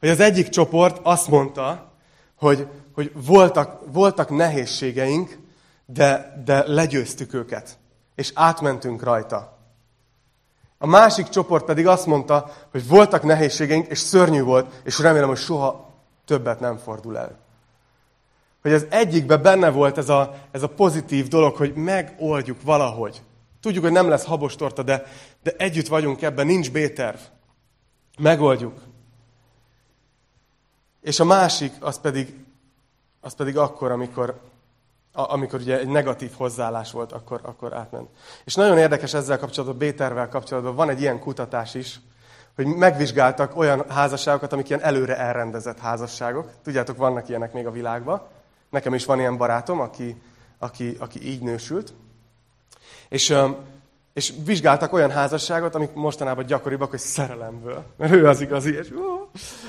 [0.00, 1.92] Hogy az egyik csoport azt mondta,
[2.38, 5.38] hogy, hogy voltak, voltak nehézségeink,
[5.86, 7.78] de, de legyőztük őket,
[8.14, 9.58] és átmentünk rajta.
[10.78, 15.36] A másik csoport pedig azt mondta, hogy voltak nehézségeink, és szörnyű volt, és remélem, hogy
[15.36, 15.92] soha
[16.24, 17.43] többet nem fordul el.
[18.64, 23.22] Hogy az egyikben benne volt ez a, ez a pozitív dolog, hogy megoldjuk valahogy.
[23.60, 25.06] Tudjuk, hogy nem lesz habos torta, de,
[25.42, 27.16] de együtt vagyunk ebben, nincs B-terv.
[28.18, 28.80] Megoldjuk.
[31.02, 32.44] És a másik, az pedig,
[33.20, 34.40] az pedig akkor, amikor,
[35.12, 38.08] amikor ugye egy negatív hozzáállás volt, akkor, akkor átment.
[38.44, 42.00] És nagyon érdekes ezzel kapcsolatban, B-tervvel kapcsolatban, van egy ilyen kutatás is,
[42.54, 46.50] hogy megvizsgáltak olyan házasságokat, amik ilyen előre elrendezett házasságok.
[46.62, 48.22] Tudjátok, vannak ilyenek még a világban.
[48.74, 50.16] Nekem is van ilyen barátom, aki,
[50.58, 51.94] aki, aki így nősült.
[53.08, 53.34] És,
[54.14, 57.84] és vizsgáltak olyan házasságot, amik mostanában gyakoribbak, hogy szerelemből.
[57.96, 58.74] Mert ő az igazi.
[58.74, 58.88] És,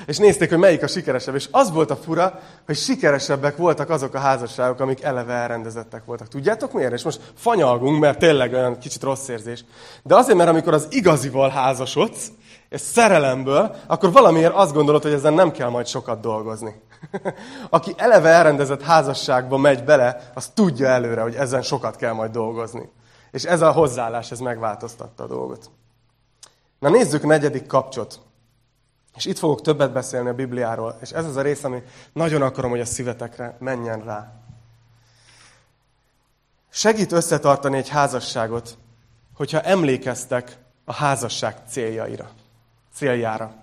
[0.06, 1.34] és nézték, hogy melyik a sikeresebb.
[1.34, 6.28] És az volt a fura, hogy sikeresebbek voltak azok a házasságok, amik eleve elrendezettek voltak.
[6.28, 6.92] Tudjátok miért?
[6.92, 9.64] És most fanyalgunk, mert tényleg olyan kicsit rossz érzés.
[10.02, 12.30] De azért, mert amikor az igazival házasodsz,
[12.68, 16.82] és szerelemből, akkor valamiért azt gondolod, hogy ezen nem kell majd sokat dolgozni.
[17.70, 22.90] Aki eleve elrendezett házasságba megy bele, az tudja előre, hogy ezen sokat kell majd dolgozni.
[23.30, 25.70] És ez a hozzáállás, ez megváltoztatta a dolgot.
[26.78, 28.20] Na nézzük negyedik kapcsot.
[29.16, 32.70] És itt fogok többet beszélni a Bibliáról, és ez az a rész, ami nagyon akarom,
[32.70, 34.32] hogy a szívetekre menjen rá.
[36.70, 38.78] Segít összetartani egy házasságot,
[39.34, 42.28] hogyha emlékeztek a házasság céljaira,
[42.96, 43.54] céljára.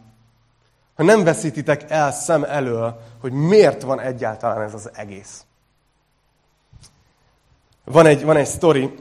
[0.95, 5.45] Ha nem veszítitek el szem elől, hogy miért van egyáltalán ez az egész.
[7.83, 8.93] Van egy, van egy sztori,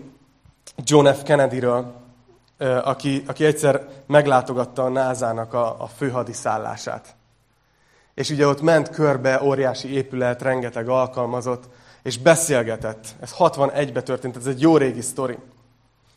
[0.77, 1.23] John F.
[1.23, 1.95] Kennedyről,
[2.59, 7.15] aki, aki egyszer meglátogatta a názának a, a főhadiszállását.
[8.15, 11.65] És ugye ott ment körbe óriási épület, rengeteg alkalmazott,
[12.03, 13.07] és beszélgetett.
[13.21, 15.39] Ez 61-ben történt, ez egy jó régi sztori.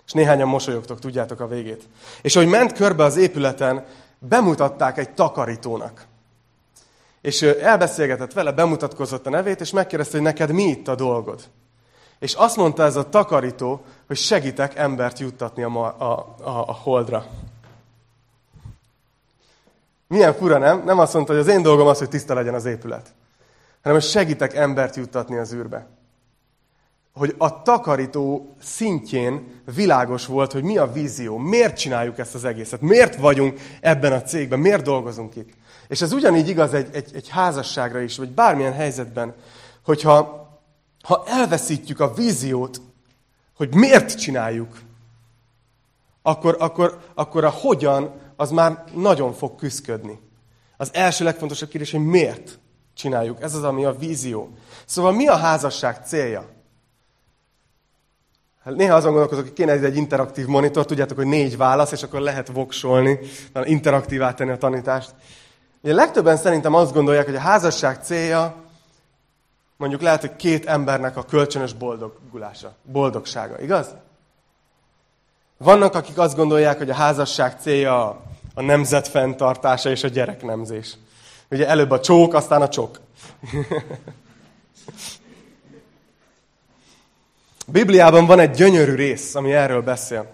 [0.06, 1.84] És néhányan mosolyogtok, tudjátok a végét.
[2.21, 3.86] És ahogy ment körbe az épületen,
[4.30, 6.06] bemutatták egy takarítónak.
[7.22, 11.44] És elbeszélgetett vele, bemutatkozott a nevét, és megkérdezte, hogy neked mi itt a dolgod.
[12.20, 17.26] És azt mondta ez a takarító, hogy segítek embert juttatni a, a, a, a holdra.
[20.08, 20.84] Milyen fura, nem?
[20.86, 23.14] Nem azt mondta, hogy az én dolgom az, hogy tiszta legyen az épület.
[23.82, 25.88] Hanem, hogy segítek embert juttatni az űrbe.
[27.15, 32.82] Hogy a takarító szintjén világos volt, hogy mi a vízió, miért csináljuk ezt az egészet,
[32.82, 35.49] miért vagyunk ebben a cégben, miért dolgozunk itt.
[35.88, 39.34] És ez ugyanígy igaz egy, egy, egy házasságra is, vagy bármilyen helyzetben,
[39.84, 40.43] hogyha
[41.04, 42.82] ha elveszítjük a víziót,
[43.56, 44.80] hogy miért csináljuk,
[46.21, 50.19] akkor, akkor, akkor a hogyan az már nagyon fog küzdködni.
[50.78, 52.60] Az első legfontosabb kérdés, hogy miért
[52.93, 53.41] csináljuk.
[53.41, 54.49] Ez az, ami a vízió.
[54.86, 56.55] Szóval mi a házasság célja?
[58.65, 62.19] Hát néha azon gondolkozok, hogy kéne egy interaktív monitor, tudjátok, hogy négy válasz, és akkor
[62.19, 63.19] lehet voksolni,
[63.63, 65.13] interaktívá tenni a tanítást.
[65.82, 68.56] Ugye legtöbben szerintem azt gondolják, hogy a házasság célja
[69.78, 73.95] mondjuk lehet, hogy két embernek a kölcsönös boldogulása, boldogsága, igaz?
[75.58, 78.21] Vannak, akik azt gondolják, hogy a házasság célja
[78.54, 80.97] a nemzet fenntartása és a gyereknemzés.
[81.49, 82.99] Ugye előbb a csók, aztán a csok.
[87.67, 90.34] Bibliában van egy gyönyörű rész, ami erről beszél.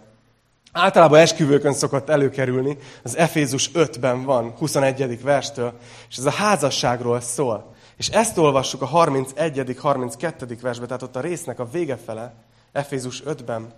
[0.72, 5.22] Általában esküvőkön szokott előkerülni, az Efézus 5-ben van, 21.
[5.22, 5.74] verstől,
[6.10, 7.76] és ez a házasságról szól.
[7.98, 9.76] És ezt olvassuk a 31.
[9.80, 10.58] 32.
[10.62, 12.34] versben, tehát ott a résznek a vége fele,
[12.72, 13.74] Efézus 5-ben,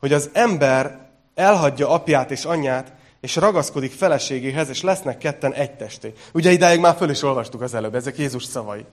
[0.00, 6.12] hogy az ember elhagyja apját és anyját, és ragaszkodik feleségéhez, és lesznek ketten egy testé.
[6.32, 8.84] Ugye idáig már föl is olvastuk az előbb, ezek Jézus szavai.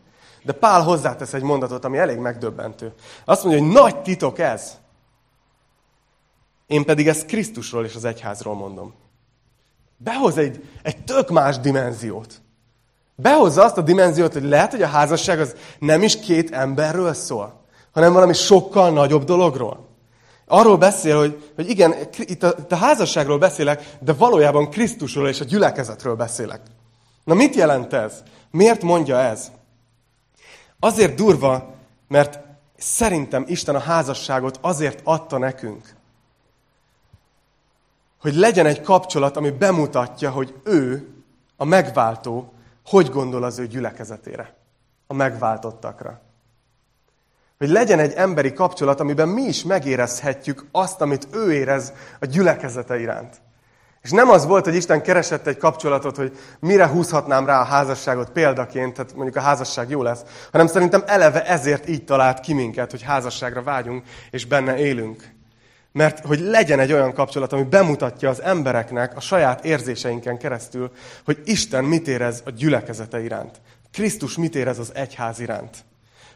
[0.43, 2.93] De Pál hozzátesz egy mondatot, ami elég megdöbbentő.
[3.25, 4.77] Azt mondja, hogy nagy titok ez.
[6.67, 8.93] Én pedig ezt Krisztusról és az egyházról mondom.
[9.97, 12.41] Behoz egy, egy tök más dimenziót.
[13.15, 17.61] Behozza azt a dimenziót, hogy lehet, hogy a házasság az nem is két emberről szól,
[17.91, 19.87] hanem valami sokkal nagyobb dologról.
[20.47, 25.39] Arról beszél, hogy, hogy igen, itt a, itt a házasságról beszélek, de valójában Krisztusról és
[25.39, 26.61] a gyülekezetről beszélek.
[27.23, 28.23] Na mit jelent ez?
[28.51, 29.51] Miért mondja ez?
[30.79, 31.73] Azért durva,
[32.07, 32.39] mert
[32.77, 35.97] szerintem Isten a házasságot azért adta nekünk,
[38.21, 41.07] hogy legyen egy kapcsolat, ami bemutatja, hogy ő,
[41.57, 42.53] a megváltó,
[42.85, 44.55] hogy gondol az ő gyülekezetére,
[45.07, 46.21] a megváltottakra.
[47.57, 52.99] Hogy legyen egy emberi kapcsolat, amiben mi is megérezhetjük azt, amit ő érez a gyülekezete
[52.99, 53.41] iránt.
[54.01, 58.29] És nem az volt, hogy Isten keresett egy kapcsolatot, hogy mire húzhatnám rá a házasságot
[58.29, 62.91] példaként, tehát mondjuk a házasság jó lesz, hanem szerintem eleve ezért így talált ki minket,
[62.91, 65.23] hogy házasságra vágyunk, és benne élünk.
[65.91, 70.91] Mert hogy legyen egy olyan kapcsolat, ami bemutatja az embereknek a saját érzéseinken keresztül,
[71.25, 73.61] hogy Isten mit érez a gyülekezete iránt.
[73.91, 75.77] Krisztus mit érez az egyház iránt.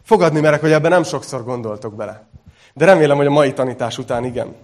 [0.04, 2.28] Fogadni merek, hogy ebben nem sokszor gondoltok bele.
[2.74, 4.56] De remélem, hogy a mai tanítás után igen.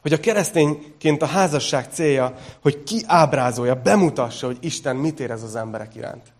[0.00, 5.94] Hogy a keresztényként a házasság célja, hogy kiábrázolja, bemutassa, hogy Isten mit érez az emberek
[5.94, 6.32] iránt.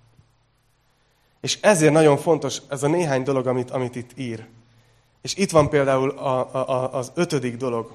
[1.41, 4.47] És ezért nagyon fontos ez a néhány dolog, amit, amit itt ír.
[5.23, 7.93] És itt van például a, a, az ötödik dolog,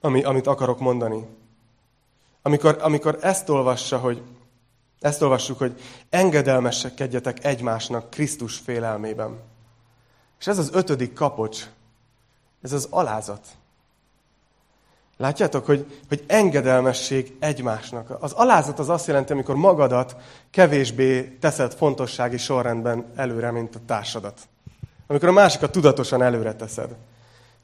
[0.00, 1.26] ami, amit akarok mondani.
[2.42, 4.22] Amikor, amikor ezt olvassa, hogy
[5.00, 9.40] ezt olvassuk, hogy engedelmeskedjetek egymásnak Krisztus félelmében.
[10.38, 11.66] És ez az ötödik kapocs,
[12.62, 13.46] ez az alázat.
[15.20, 18.16] Látjátok, hogy, hogy engedelmesség egymásnak.
[18.20, 20.16] Az alázat az azt jelenti, amikor magadat
[20.50, 24.38] kevésbé teszed fontossági sorrendben előre, mint a társadat.
[25.06, 26.96] Amikor a másikat tudatosan előre teszed.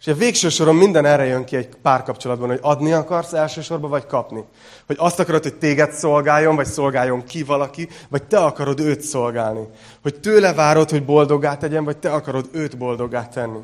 [0.01, 4.07] És a végső soron minden erre jön ki egy párkapcsolatban, hogy adni akarsz elsősorban, vagy
[4.07, 4.45] kapni.
[4.87, 9.69] Hogy azt akarod, hogy téged szolgáljon, vagy szolgáljon ki valaki, vagy te akarod őt szolgálni.
[10.03, 13.61] Hogy tőle várod, hogy boldogát tegyen, vagy te akarod őt boldogát tenni.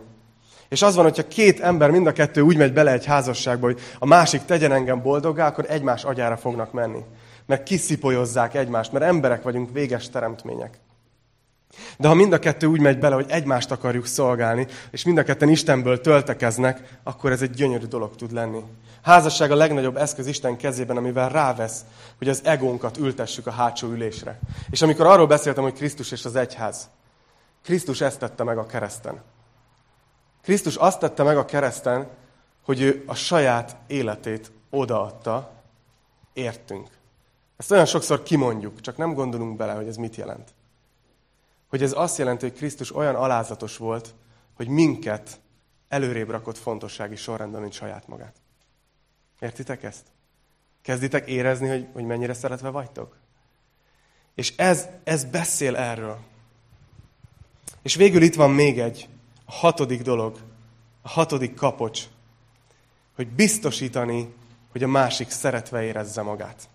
[0.72, 3.80] És az van, hogyha két ember, mind a kettő úgy megy bele egy házasságba, hogy
[3.98, 7.00] a másik tegyen engem boldoggá, akkor egymás agyára fognak menni.
[7.46, 10.78] Mert kiszipolyozzák egymást, mert emberek vagyunk, véges teremtmények.
[11.98, 15.22] De ha mind a kettő úgy megy bele, hogy egymást akarjuk szolgálni, és mind a
[15.22, 18.62] ketten Istenből töltekeznek, akkor ez egy gyönyörű dolog tud lenni.
[19.02, 21.80] Házasság a legnagyobb eszköz Isten kezében, amivel rávesz,
[22.18, 24.38] hogy az egónkat ültessük a hátsó ülésre.
[24.70, 26.88] És amikor arról beszéltem, hogy Krisztus és az egyház,
[27.64, 29.22] Krisztus ezt tette meg a kereszten.
[30.42, 32.08] Krisztus azt tette meg a kereszten,
[32.64, 35.52] hogy ő a saját életét odaadta,
[36.32, 36.88] értünk.
[37.56, 40.52] Ezt olyan sokszor kimondjuk, csak nem gondolunk bele, hogy ez mit jelent
[41.72, 44.14] hogy ez azt jelenti, hogy Krisztus olyan alázatos volt,
[44.54, 45.40] hogy minket
[45.88, 48.34] előrébb rakott fontossági sorrendben, mint saját magát.
[49.40, 50.06] Értitek ezt?
[50.82, 53.16] Kezditek érezni, hogy, hogy mennyire szeretve vagytok?
[54.34, 56.18] És ez, ez beszél erről.
[57.82, 59.08] És végül itt van még egy,
[59.52, 60.38] hatodik dolog,
[61.02, 62.02] a hatodik kapocs,
[63.14, 64.34] hogy biztosítani,
[64.70, 66.68] hogy a másik szeretve érezze magát.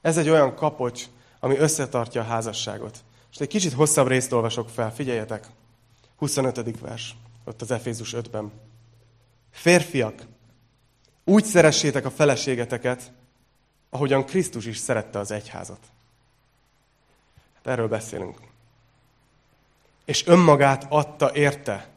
[0.00, 1.04] Ez egy olyan kapocs,
[1.40, 3.04] ami összetartja a házasságot.
[3.32, 5.46] És egy kicsit hosszabb részt olvasok fel, figyeljetek.
[6.16, 6.80] 25.
[6.80, 8.52] vers, ott az Efézus 5-ben.
[9.50, 10.26] Férfiak,
[11.24, 13.12] úgy szeressétek a feleségeteket,
[13.90, 15.80] ahogyan Krisztus is szerette az egyházat.
[17.54, 18.38] Hát erről beszélünk.
[20.04, 21.88] És önmagát adta érte,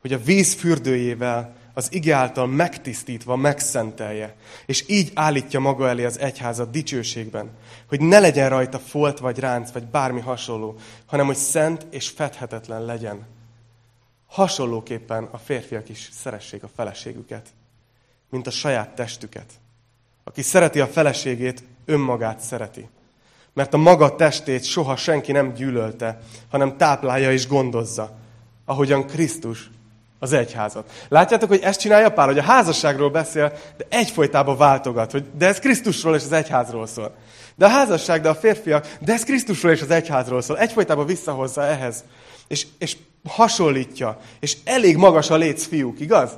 [0.00, 6.18] hogy a víz fürdőjével az ige által megtisztítva megszentelje, és így állítja maga elé az
[6.18, 7.50] egyházat dicsőségben,
[7.88, 12.84] hogy ne legyen rajta folt vagy ránc, vagy bármi hasonló, hanem hogy szent és fedhetetlen
[12.84, 13.26] legyen.
[14.26, 17.48] Hasonlóképpen a férfiak is szeressék a feleségüket,
[18.30, 19.52] mint a saját testüket.
[20.24, 22.88] Aki szereti a feleségét, önmagát szereti.
[23.56, 26.18] Mert a maga testét soha senki nem gyűlölte,
[26.50, 28.16] hanem táplálja és gondozza,
[28.64, 29.70] ahogyan Krisztus
[30.18, 30.90] az egyházat.
[31.08, 35.58] Látjátok, hogy ezt csinálja Pál, hogy a házasságról beszél, de egyfolytában váltogat, hogy de ez
[35.58, 37.14] Krisztusról és az egyházról szól.
[37.54, 40.58] De a házasság, de a férfiak, de ez Krisztusról és az egyházról szól.
[40.58, 42.04] Egyfolytában visszahozza ehhez.
[42.48, 42.96] És, és
[43.28, 44.18] hasonlítja.
[44.40, 46.30] És elég magas a léc, fiúk, igaz?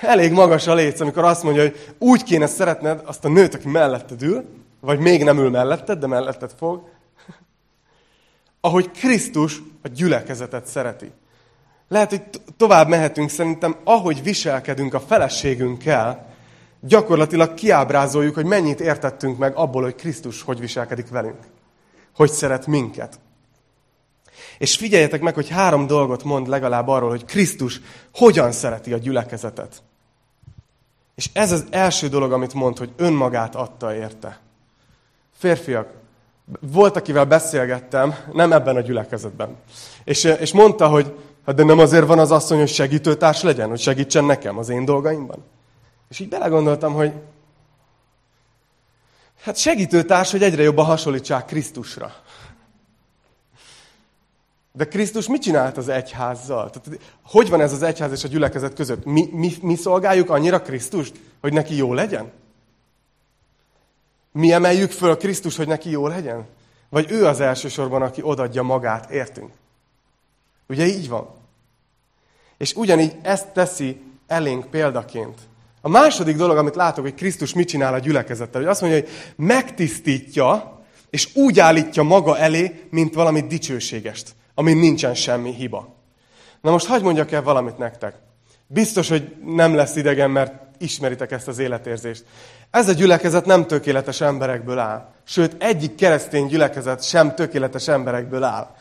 [0.00, 3.68] Elég magas a léc, amikor azt mondja, hogy úgy kéne szeretned azt a nőt, aki
[3.68, 4.44] melletted ül,
[4.84, 6.88] vagy még nem ül melletted, de melletted fog,
[8.60, 11.12] ahogy Krisztus a gyülekezetet szereti.
[11.88, 12.22] Lehet, hogy
[12.56, 16.34] tovább mehetünk, szerintem ahogy viselkedünk a feleségünkkel,
[16.86, 21.38] Gyakorlatilag kiábrázoljuk, hogy mennyit értettünk meg abból, hogy Krisztus hogy viselkedik velünk.
[22.14, 23.20] Hogy szeret minket.
[24.58, 27.80] És figyeljetek meg, hogy három dolgot mond legalább arról, hogy Krisztus
[28.14, 29.82] hogyan szereti a gyülekezetet.
[31.14, 34.40] És ez az első dolog, amit mond, hogy önmagát adta érte.
[35.44, 35.88] Férfiak,
[36.60, 39.56] volt, akivel beszélgettem, nem ebben a gyülekezetben.
[40.04, 43.80] És, és mondta, hogy hát de nem azért van az asszony, hogy segítőtárs legyen, hogy
[43.80, 45.44] segítsen nekem az én dolgaimban.
[46.08, 47.12] És így belegondoltam, hogy
[49.42, 52.14] hát segítőtárs, hogy egyre jobban hasonlítsák Krisztusra.
[54.72, 56.70] De Krisztus mit csinált az egyházzal?
[56.70, 59.04] Tehát, hogy van ez az egyház és a gyülekezet között?
[59.04, 62.32] Mi, mi, mi szolgáljuk annyira Krisztust, hogy neki jó legyen?
[64.34, 66.46] Mi emeljük föl a Krisztus, hogy neki jó legyen?
[66.88, 69.50] Vagy ő az elsősorban, aki odadja magát, értünk?
[70.68, 71.28] Ugye így van?
[72.56, 75.38] És ugyanígy ezt teszi elénk példaként.
[75.80, 79.08] A második dolog, amit látok, hogy Krisztus mit csinál a gyülekezettel, hogy azt mondja, hogy
[79.36, 80.78] megtisztítja,
[81.10, 85.94] és úgy állítja maga elé, mint valami dicsőségest amin nincsen semmi hiba.
[86.60, 88.14] Na most hagyd mondjak el valamit nektek.
[88.66, 92.24] Biztos, hogy nem lesz idegen, mert ismeritek ezt az életérzést.
[92.74, 95.08] Ez a gyülekezet nem tökéletes emberekből áll.
[95.24, 98.74] Sőt, egyik keresztény gyülekezet sem tökéletes emberekből áll.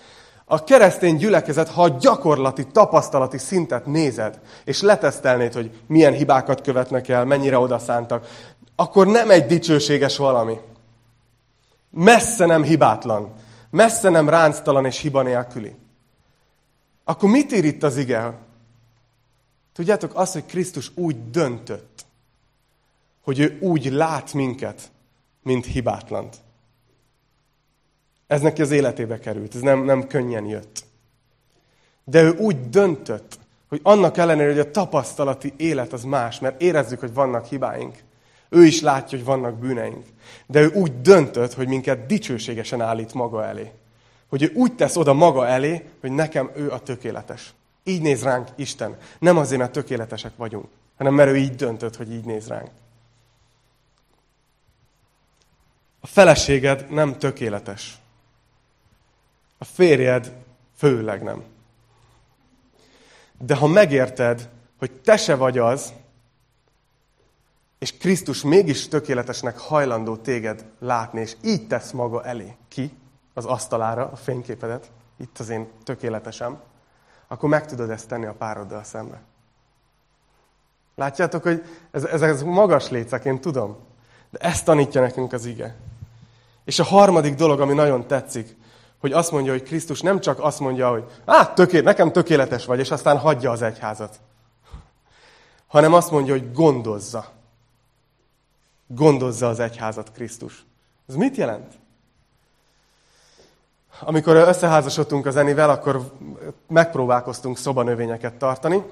[0.46, 7.26] A keresztény gyülekezet, ha gyakorlati, tapasztalati szintet nézed, és letesztelnéd, hogy milyen hibákat követnek el,
[7.26, 8.28] mennyire odaszántak,
[8.76, 10.58] akkor nem egy dicsőséges valami.
[11.90, 13.34] Messze nem hibátlan
[13.74, 15.76] messze nem ránctalan és hiba nélküli.
[17.04, 18.34] Akkor mit ír itt az ige?
[19.74, 22.06] Tudjátok, az, hogy Krisztus úgy döntött,
[23.24, 24.92] hogy ő úgy lát minket,
[25.44, 26.36] mint hibátlant.
[28.28, 30.84] Ez neki az életébe került, ez nem, nem könnyen jött.
[32.04, 37.00] De ő úgy döntött, hogy annak ellenére, hogy a tapasztalati élet az más, mert érezzük,
[37.00, 37.96] hogy vannak hibáink.
[38.50, 40.06] Ő is látja, hogy vannak bűneink.
[40.46, 43.72] De ő úgy döntött, hogy minket dicsőségesen állít maga elé.
[44.30, 47.54] Hogy ő úgy tesz oda maga elé, hogy nekem ő a tökéletes.
[47.84, 48.98] Így néz ránk Isten.
[49.20, 50.66] Nem azért, mert tökéletesek vagyunk,
[50.98, 52.70] hanem mert ő így döntött, hogy így néz ránk.
[56.04, 57.98] A feleséged nem tökéletes.
[59.58, 60.36] A férjed
[60.76, 61.44] főleg nem.
[63.38, 65.94] De ha megérted, hogy te se vagy az,
[67.80, 72.98] és Krisztus mégis tökéletesnek hajlandó téged látni, és így tesz maga elé ki
[73.34, 76.62] az asztalára a fényképedet, itt az én tökéletesem,
[77.28, 79.22] akkor meg tudod ezt tenni a pároddal szembe.
[80.96, 83.78] Látjátok, hogy ez, ez, ez magas lécek, tudom.
[84.30, 85.76] De ezt tanítja nekünk az ige.
[86.66, 88.58] És a harmadik dolog, ami nagyon tetszik,
[89.00, 92.80] hogy azt mondja, hogy Krisztus nem csak azt mondja, hogy á, töké, nekem tökéletes vagy,
[92.80, 94.20] és aztán hagyja az egyházat.
[95.68, 97.32] Hanem azt mondja, hogy gondozza
[98.96, 100.66] gondozza az egyházat Krisztus.
[101.08, 101.74] Ez mit jelent?
[104.00, 106.12] Amikor összeházasodtunk az Enivel, akkor
[106.68, 108.84] megpróbálkoztunk szobanövényeket tartani,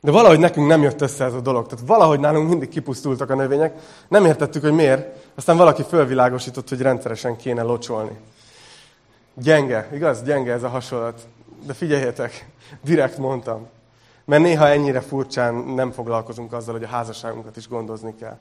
[0.00, 1.66] de valahogy nekünk nem jött össze ez a dolog.
[1.66, 3.74] Tehát valahogy nálunk mindig kipusztultak a növények.
[4.08, 5.30] Nem értettük, hogy miért.
[5.34, 8.18] Aztán valaki fölvilágosított, hogy rendszeresen kéne locsolni.
[9.34, 10.22] Gyenge, igaz?
[10.22, 11.26] Gyenge ez a hasonlat.
[11.66, 12.48] De figyeljetek,
[12.84, 13.66] direkt mondtam.
[14.24, 18.38] Mert néha ennyire furcsán nem foglalkozunk azzal, hogy a házasságunkat is gondozni kell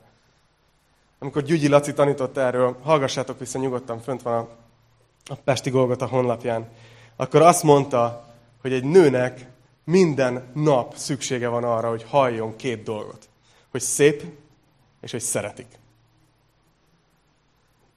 [1.19, 4.47] amikor Gyügyi Laci tanított erről, hallgassátok vissza nyugodtan, fönt van a,
[5.31, 6.67] a Pesti Golgota honlapján,
[7.15, 8.25] akkor azt mondta,
[8.61, 9.45] hogy egy nőnek
[9.87, 13.29] minden nap szüksége van arra, hogy halljon két dolgot.
[13.71, 14.23] Hogy szép,
[15.01, 15.67] és hogy szeretik.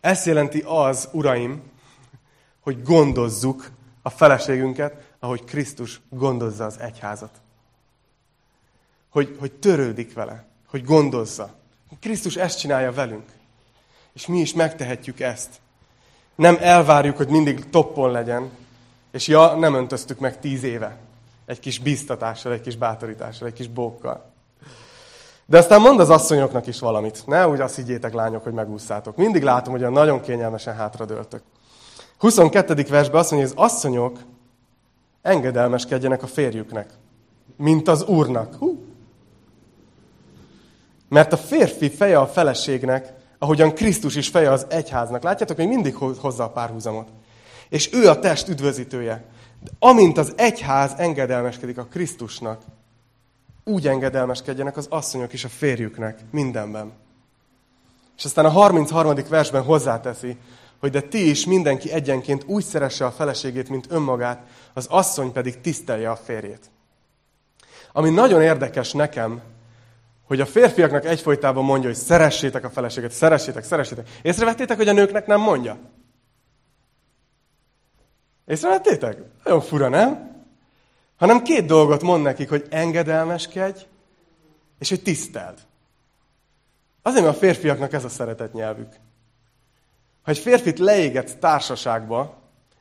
[0.01, 1.63] Ezt jelenti az, uraim,
[2.61, 3.71] hogy gondozzuk
[4.03, 7.41] a feleségünket, ahogy Krisztus gondozza az egyházat.
[9.09, 11.55] Hogy, hogy törődik vele, hogy gondozza.
[12.01, 13.27] Krisztus ezt csinálja velünk.
[14.13, 15.61] És mi is megtehetjük ezt.
[16.35, 18.51] Nem elvárjuk, hogy mindig toppon legyen,
[19.13, 21.09] és ja, nem öntöztük meg tíz éve.
[21.51, 24.25] Egy kis biztatással, egy kis bátorítással, egy kis bókkal.
[25.47, 27.27] De aztán mond az asszonyoknak is valamit.
[27.27, 29.17] Ne úgy azt higgyétek, lányok, hogy megúszátok.
[29.17, 31.43] Mindig látom, hogy olyan nagyon kényelmesen hátradőltök.
[32.19, 32.75] 22.
[32.89, 34.19] versben azt mondja, hogy az asszonyok
[35.23, 36.91] engedelmeskedjenek a férjüknek,
[37.57, 38.55] mint az úrnak.
[38.55, 38.85] Hú,
[41.09, 45.23] mert a férfi feje a feleségnek, ahogyan Krisztus is feje az egyháznak.
[45.23, 47.09] Látjátok, hogy mindig hozza a párhuzamot.
[47.69, 49.25] És ő a test üdvözítője.
[49.63, 52.63] De amint az egyház engedelmeskedik a Krisztusnak,
[53.65, 56.93] úgy engedelmeskedjenek az asszonyok is a férjüknek mindenben.
[58.19, 59.15] És aztán a 33.
[59.29, 60.37] versben hozzáteszi,
[60.81, 65.61] hogy de ti is mindenki egyenként úgy szeresse a feleségét, mint önmagát, az asszony pedig
[65.61, 66.71] tisztelje a férjét.
[67.93, 69.41] Ami nagyon érdekes nekem,
[70.27, 74.09] hogy a férfiaknak egyfolytában mondja, hogy szeressétek a feleséget, szeressétek, szeressétek.
[74.23, 75.79] Észrevettétek, hogy a nőknek nem mondja?
[78.51, 79.19] Észrevettétek?
[79.45, 80.43] Nagyon fura, nem?
[81.17, 83.81] Hanem két dolgot mond nekik, hogy engedelmeskedj,
[84.79, 85.59] és hogy tiszteld.
[87.03, 88.93] Azért, mert a férfiaknak ez a szeretet nyelvük.
[90.23, 92.35] Ha egy férfit leégetsz társaságba,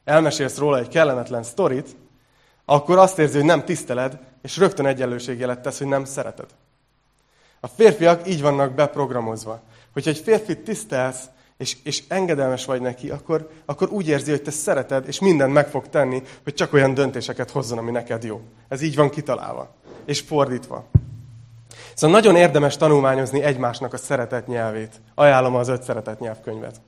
[0.03, 1.95] elmesélsz róla egy kellemetlen sztorit,
[2.65, 6.49] akkor azt érzi, hogy nem tiszteled, és rögtön egyenlőségjelet tesz, hogy nem szereted.
[7.59, 9.61] A férfiak így vannak beprogramozva.
[9.93, 11.23] Hogyha egy férfit tisztelsz,
[11.59, 15.67] és, és engedelmes vagy neki, akkor, akkor úgy érzi, hogy te szereted, és mindent meg
[15.67, 18.41] fog tenni, hogy csak olyan döntéseket hozzon, ami neked jó.
[18.67, 19.75] Ez így van kitalálva.
[20.05, 20.85] És fordítva.
[21.93, 25.01] Szóval nagyon érdemes tanulmányozni egymásnak a szeretet nyelvét.
[25.15, 26.81] Ajánlom az öt szeretet nyelvkönyvet.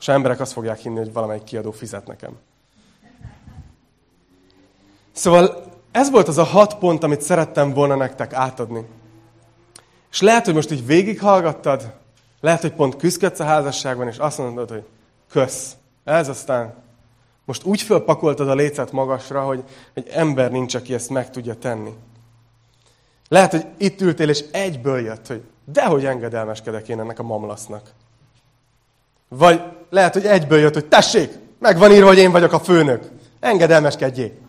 [0.00, 2.38] És emberek azt fogják hinni, hogy valamelyik kiadó fizet nekem.
[5.12, 8.86] Szóval ez volt az a hat pont, amit szerettem volna nektek átadni.
[10.10, 12.04] És lehet, hogy most így végighallgattad,
[12.46, 14.84] lehet, hogy pont küzdködsz a házasságban, és azt mondod, hogy
[15.30, 15.76] kösz.
[16.04, 16.74] Ez aztán
[17.44, 21.94] most úgy fölpakoltad a lécet magasra, hogy egy ember nincs, aki ezt meg tudja tenni.
[23.28, 27.90] Lehet, hogy itt ültél, és egyből jött, hogy dehogy engedelmeskedek én ennek a mamlasznak.
[29.28, 33.10] Vagy lehet, hogy egyből jött, hogy tessék, meg van írva, hogy én vagyok a főnök.
[33.40, 34.40] Engedelmeskedjék.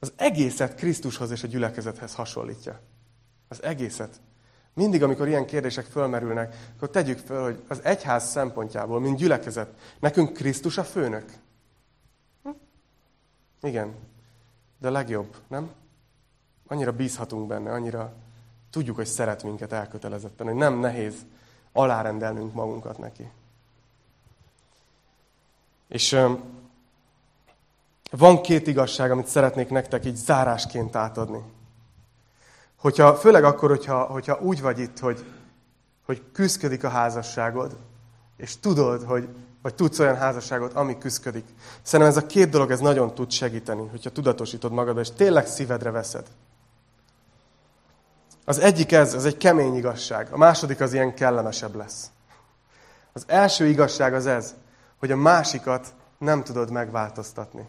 [0.00, 2.80] Az egészet Krisztushoz és a gyülekezethez hasonlítja.
[3.48, 4.20] Az egészet.
[4.78, 9.68] Mindig, amikor ilyen kérdések fölmerülnek, akkor tegyük föl, hogy az egyház szempontjából, mint gyülekezet,
[10.00, 11.32] nekünk Krisztus a főnök.
[12.42, 12.50] Hm?
[13.62, 13.94] Igen,
[14.78, 15.70] de a legjobb, nem?
[16.66, 18.14] Annyira bízhatunk benne, annyira
[18.70, 21.14] tudjuk, hogy szeret minket elkötelezetten, hogy nem nehéz
[21.72, 23.30] alárendelnünk magunkat neki.
[25.88, 26.20] És
[28.10, 31.42] van két igazság, amit szeretnék nektek így zárásként átadni.
[32.80, 35.24] Hogyha, főleg akkor, hogyha, hogyha úgy vagy itt, hogy,
[36.06, 37.76] hogy küzdködik a házasságod,
[38.36, 39.28] és tudod, hogy,
[39.62, 41.44] vagy tudsz olyan házasságot, ami küzdködik.
[41.82, 45.90] Szerintem ez a két dolog, ez nagyon tud segíteni, hogyha tudatosítod magad, és tényleg szívedre
[45.90, 46.26] veszed.
[48.44, 50.32] Az egyik ez, az egy kemény igazság.
[50.32, 52.10] A második az ilyen kellemesebb lesz.
[53.12, 54.54] Az első igazság az ez,
[54.98, 57.68] hogy a másikat nem tudod megváltoztatni.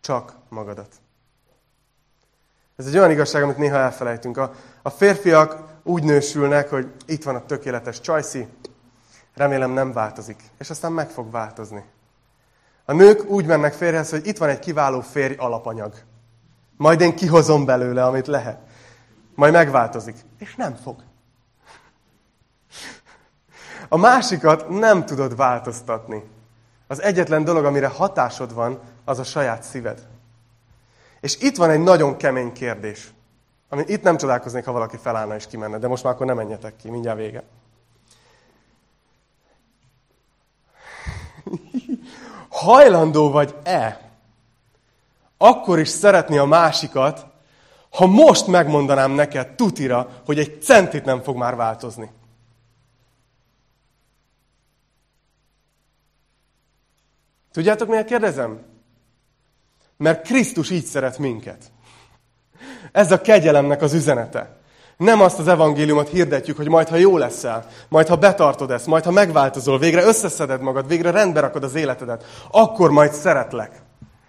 [0.00, 0.94] Csak magadat.
[2.80, 4.36] Ez egy olyan igazság, amit néha elfelejtünk.
[4.36, 4.52] A,
[4.82, 8.48] a férfiak úgy nősülnek, hogy itt van a tökéletes csajszi,
[9.34, 10.42] remélem nem változik.
[10.58, 11.84] És aztán meg fog változni.
[12.84, 15.94] A nők úgy mennek férjhez, hogy itt van egy kiváló férj alapanyag.
[16.76, 18.58] Majd én kihozom belőle, amit lehet.
[19.34, 20.16] Majd megváltozik.
[20.38, 21.02] És nem fog.
[23.88, 26.22] A másikat nem tudod változtatni.
[26.86, 30.08] Az egyetlen dolog, amire hatásod van, az a saját szíved.
[31.20, 33.10] És itt van egy nagyon kemény kérdés,
[33.68, 36.76] ami itt nem csodálkoznék, ha valaki felállna és kimenne, de most már akkor nem menjetek
[36.76, 37.42] ki, mindjárt vége.
[42.48, 44.10] Hajlandó vagy-e
[45.42, 47.26] akkor is szeretni a másikat,
[47.90, 52.10] ha most megmondanám neked tutira, hogy egy centit nem fog már változni?
[57.52, 58.69] Tudjátok, miért kérdezem?
[60.00, 61.62] Mert Krisztus így szeret minket.
[62.92, 64.56] Ez a kegyelemnek az üzenete.
[64.96, 69.04] Nem azt az evangéliumot hirdetjük, hogy majd ha jó leszel, majd ha betartod ezt, majd
[69.04, 73.82] ha megváltozol, végre összeszeded magad, végre rendbe rakod az életedet, akkor majd szeretlek.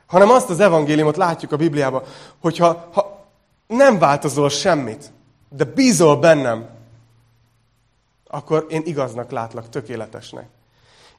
[0.07, 2.03] Hanem azt az evangéliumot látjuk a Bibliában,
[2.39, 3.27] hogyha ha
[3.67, 5.11] nem változol semmit,
[5.49, 6.69] de bízol bennem,
[8.27, 10.47] akkor én igaznak látlak, tökéletesnek.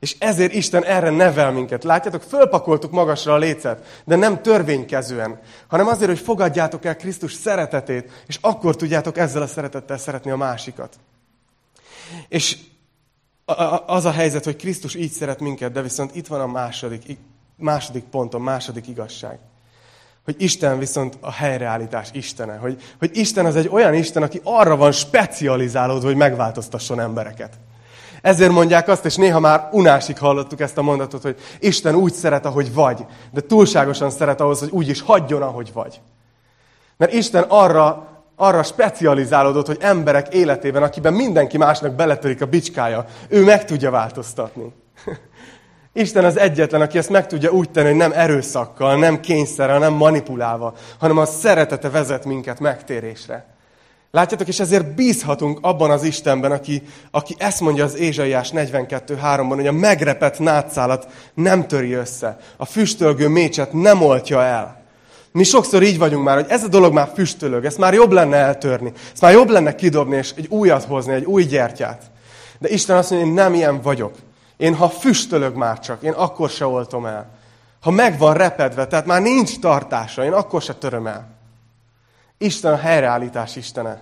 [0.03, 1.85] És ezért Isten erre nevel minket.
[1.85, 8.25] Látjátok, fölpakoltuk magasra a lécet, de nem törvénykezően, hanem azért, hogy fogadjátok el Krisztus szeretetét,
[8.27, 10.99] és akkor tudjátok ezzel a szeretettel szeretni a másikat.
[12.29, 12.59] És
[13.87, 17.19] az a helyzet, hogy Krisztus így szeret minket, de viszont itt van a második,
[17.57, 19.39] második ponton, második igazság.
[20.25, 22.57] Hogy Isten viszont a helyreállítás Istene.
[22.57, 27.59] Hogy, hogy Isten az egy olyan Isten, aki arra van specializálódva, hogy megváltoztasson embereket.
[28.23, 32.47] Ezért mondják azt, és néha már unásig hallottuk ezt a mondatot, hogy Isten úgy szeret,
[32.47, 36.01] ahogy vagy, de túlságosan szeret ahhoz, hogy úgy is hagyjon, ahogy vagy.
[36.97, 38.07] Mert Isten arra,
[38.37, 44.73] arra specializálódott, hogy emberek életében, akiben mindenki másnak beletörik a bicskája, ő meg tudja változtatni.
[45.93, 49.93] Isten az egyetlen, aki ezt meg tudja úgy tenni, hogy nem erőszakkal, nem kényszerrel, nem
[49.93, 53.47] manipulálva, hanem a szeretete vezet minket megtérésre.
[54.15, 59.67] Látjátok, és ezért bízhatunk abban az Istenben, aki, aki ezt mondja az Ézsaiás 42.3-ban, hogy
[59.67, 64.83] a megrepett nátszálat nem töri össze, a füstölgő mécset nem oltja el.
[65.31, 68.37] Mi sokszor így vagyunk már, hogy ez a dolog már füstölög, ezt már jobb lenne
[68.37, 72.03] eltörni, ezt már jobb lenne kidobni, és egy újat hozni, egy új gyertyát.
[72.59, 74.15] De Isten azt mondja, én nem ilyen vagyok.
[74.57, 77.31] Én ha füstölög már csak, én akkor se oltom el.
[77.81, 81.41] Ha meg van repedve, tehát már nincs tartása, én akkor se töröm el.
[82.43, 84.01] Isten a helyreállítás Istene.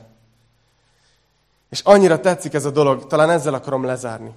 [1.70, 4.34] És annyira tetszik ez a dolog, talán ezzel akarom lezárni.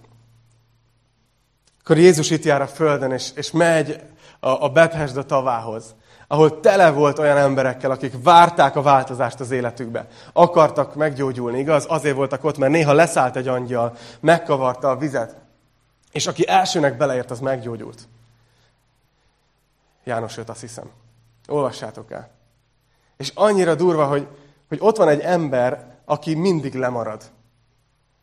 [1.84, 4.02] Akkor Jézus itt jár a földön, és, és megy
[4.40, 5.96] a, a Bethesda tavához,
[6.28, 10.08] ahol tele volt olyan emberekkel, akik várták a változást az életükbe.
[10.34, 11.86] Akartak meggyógyulni, igaz?
[11.88, 15.36] Azért voltak ott, mert néha leszállt egy angyal, megkavarta a vizet,
[16.12, 18.08] és aki elsőnek beleért, az meggyógyult.
[20.04, 20.90] János 5, azt hiszem.
[21.48, 22.30] Olvassátok el.
[23.18, 24.28] És annyira durva, hogy,
[24.68, 27.22] hogy ott van egy ember, aki mindig lemarad.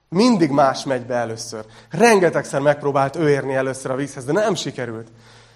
[0.09, 1.65] Mindig más megy be először.
[1.91, 5.09] Rengetegszer megpróbált ő érni először a vízhez, de nem sikerült.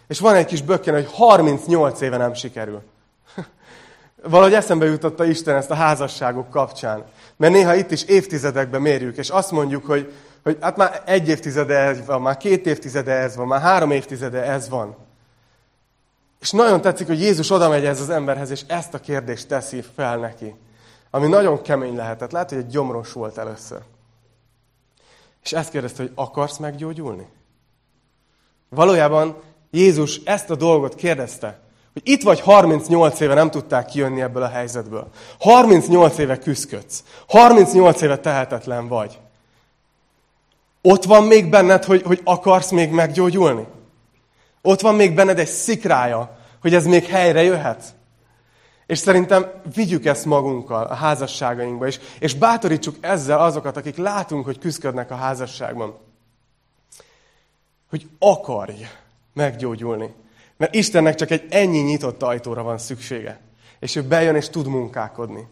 [0.09, 2.83] És van egy kis bökken, hogy 38 éve nem sikerül.
[4.23, 7.05] Valahogy eszembe jutotta Isten ezt a házasságok kapcsán.
[7.37, 10.13] Mert néha itt is évtizedekben mérjük, és azt mondjuk, hogy,
[10.43, 14.43] hogy hát már egy évtizede ez van, már két évtizede ez van, már három évtizede
[14.43, 14.97] ez van.
[16.45, 19.85] És nagyon tetszik, hogy Jézus oda megy ez az emberhez, és ezt a kérdést teszi
[19.95, 20.55] fel neki.
[21.11, 22.33] Ami nagyon kemény lehetett.
[22.33, 23.79] Lehet, hogy egy gyomros volt először.
[25.43, 27.27] És ezt kérdezte, hogy akarsz meggyógyulni?
[28.69, 29.37] Valójában
[29.71, 31.61] Jézus ezt a dolgot kérdezte,
[31.93, 35.09] hogy itt vagy 38 éve nem tudták kijönni ebből a helyzetből.
[35.39, 37.05] 38 éve küzdködsz.
[37.29, 39.19] 38 éve tehetetlen vagy.
[40.83, 43.67] Ott van még benned, hogy, hogy akarsz még meggyógyulni?
[44.67, 47.95] Ott van még benned egy szikrája, hogy ez még helyre jöhet?
[48.87, 54.59] És szerintem vigyük ezt magunkkal a házasságainkba is, és bátorítsuk ezzel azokat, akik látunk, hogy
[54.59, 55.99] küzdködnek a házasságban.
[57.89, 58.87] Hogy akarj
[59.33, 60.15] meggyógyulni.
[60.57, 63.41] Mert Istennek csak egy ennyi nyitott ajtóra van szüksége.
[63.79, 65.47] És ő bejön és tud munkálkodni.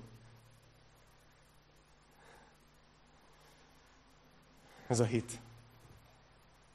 [4.88, 5.30] Ez a hit.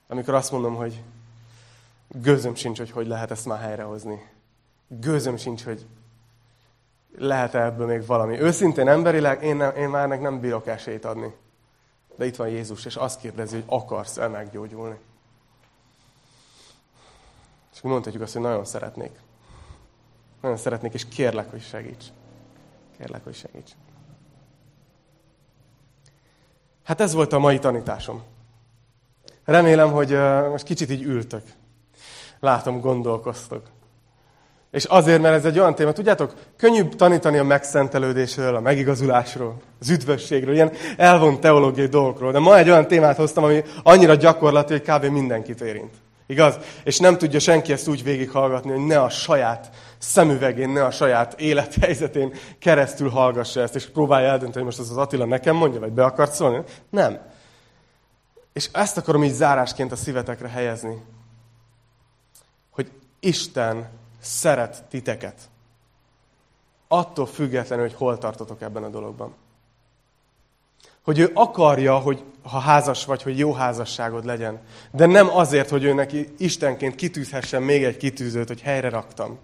[0.07, 1.01] Amikor azt mondom, hogy
[2.07, 4.29] gőzöm sincs, hogy hogy lehet ezt már helyrehozni.
[4.87, 5.85] Gőzöm sincs, hogy
[7.17, 8.39] lehet -e ebből még valami.
[8.39, 11.35] Őszintén emberileg én, nem, én már nem bírok esélyt adni.
[12.15, 14.97] De itt van Jézus, és azt kérdezi, hogy akarsz-e meggyógyulni.
[17.73, 19.19] És mondhatjuk azt, hogy nagyon szeretnék.
[20.41, 22.05] Nagyon szeretnék, és kérlek, hogy segíts.
[22.97, 23.71] Kérlek, hogy segíts.
[26.83, 28.23] Hát ez volt a mai tanításom.
[29.43, 30.11] Remélem, hogy
[30.49, 31.43] most kicsit így ültök.
[32.39, 33.61] Látom, gondolkoztok.
[34.71, 39.89] És azért, mert ez egy olyan téma, tudjátok, könnyű tanítani a megszentelődésről, a megigazulásról, az
[39.89, 42.31] üdvösségről, ilyen elvont teológiai dolgokról.
[42.31, 45.05] De ma egy olyan témát hoztam, ami annyira gyakorlati, hogy kb.
[45.05, 45.93] mindenkit érint.
[46.27, 46.57] Igaz?
[46.83, 51.39] És nem tudja senki ezt úgy végighallgatni, hogy ne a saját szemüvegén, ne a saját
[51.39, 55.91] élethelyzetén keresztül hallgassa ezt, és próbálja eldönteni, hogy most az az Attila nekem mondja, vagy
[55.91, 56.63] be akart szólni.
[56.89, 57.19] Nem.
[58.53, 61.01] És ezt akarom így zárásként a szívetekre helyezni.
[63.19, 63.89] Isten
[64.19, 65.49] szeret titeket.
[66.87, 69.33] Attól függetlenül, hogy hol tartotok ebben a dologban.
[71.03, 74.59] Hogy ő akarja, hogy ha házas vagy, hogy jó házasságod legyen.
[74.91, 79.37] De nem azért, hogy ő neki Istenként kitűzhessen még egy kitűzőt, hogy helyre raktam.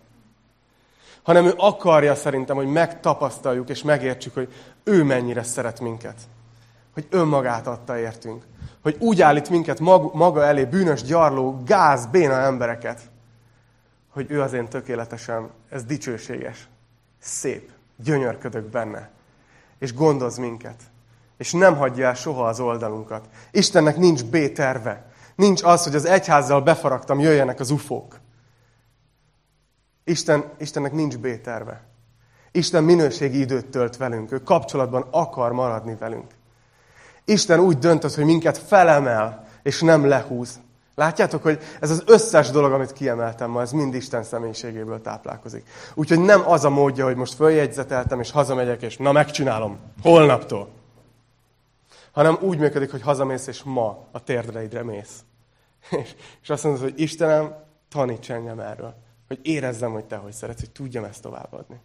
[1.24, 4.54] Hanem ő akarja szerintem, hogy megtapasztaljuk és megértsük, hogy
[4.84, 6.16] ő mennyire szeret minket.
[6.94, 8.44] Hogy önmagát adta értünk.
[8.82, 9.80] Hogy úgy állít minket
[10.14, 13.02] maga elé bűnös, gyarló, gáz, béna embereket,
[14.14, 16.68] hogy ő az én tökéletesen, ez dicsőséges,
[17.20, 19.10] szép, gyönyörködök benne,
[19.80, 20.82] és gondoz minket,
[21.38, 23.28] és nem hagyja el soha az oldalunkat.
[23.52, 25.12] Istennek nincs B terve.
[25.36, 28.20] Nincs az, hogy az egyházzal befaragtam, jöjjenek az ufók.
[30.04, 31.84] Isten, Istennek nincs B terve.
[32.52, 34.32] Isten minőségi időt tölt velünk.
[34.32, 36.32] Ő kapcsolatban akar maradni velünk.
[37.26, 40.60] Isten úgy döntött, hogy minket felemel, és nem lehúz.
[40.96, 45.70] Látjátok, hogy ez az összes dolog, amit kiemeltem ma, ez mind Isten személyiségéből táplálkozik.
[45.94, 50.70] Úgyhogy nem az a módja, hogy most följegyzeteltem, és hazamegyek, és na megcsinálom, holnaptól.
[52.12, 55.24] Hanem úgy működik, hogy hazamész, és ma a térdreidre mész.
[55.90, 57.56] És, és azt mondod, hogy Istenem,
[57.90, 58.96] taníts engem erről.
[59.28, 61.82] Hogy érezzem, hogy te hogy szeretsz, hogy tudjam ezt továbbadni.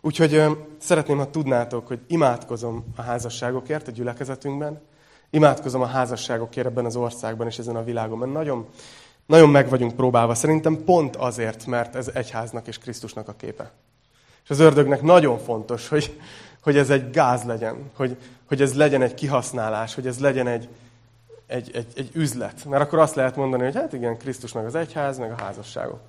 [0.00, 4.80] Úgyhogy ö, szeretném, ha tudnátok, hogy imádkozom a házasságokért a gyülekezetünkben,
[5.34, 8.68] Imádkozom a házasságokért ebben az országban és ezen a világon, mert nagyon,
[9.26, 10.34] nagyon meg vagyunk próbálva.
[10.34, 13.70] Szerintem pont azért, mert ez egyháznak és Krisztusnak a képe.
[14.44, 16.20] És az ördögnek nagyon fontos, hogy,
[16.62, 18.16] hogy ez egy gáz legyen, hogy,
[18.48, 20.68] hogy ez legyen egy kihasználás, hogy ez legyen egy,
[21.46, 22.64] egy, egy, egy üzlet.
[22.64, 26.00] Mert akkor azt lehet mondani, hogy hát igen, Krisztus meg az egyház, meg a házasságok.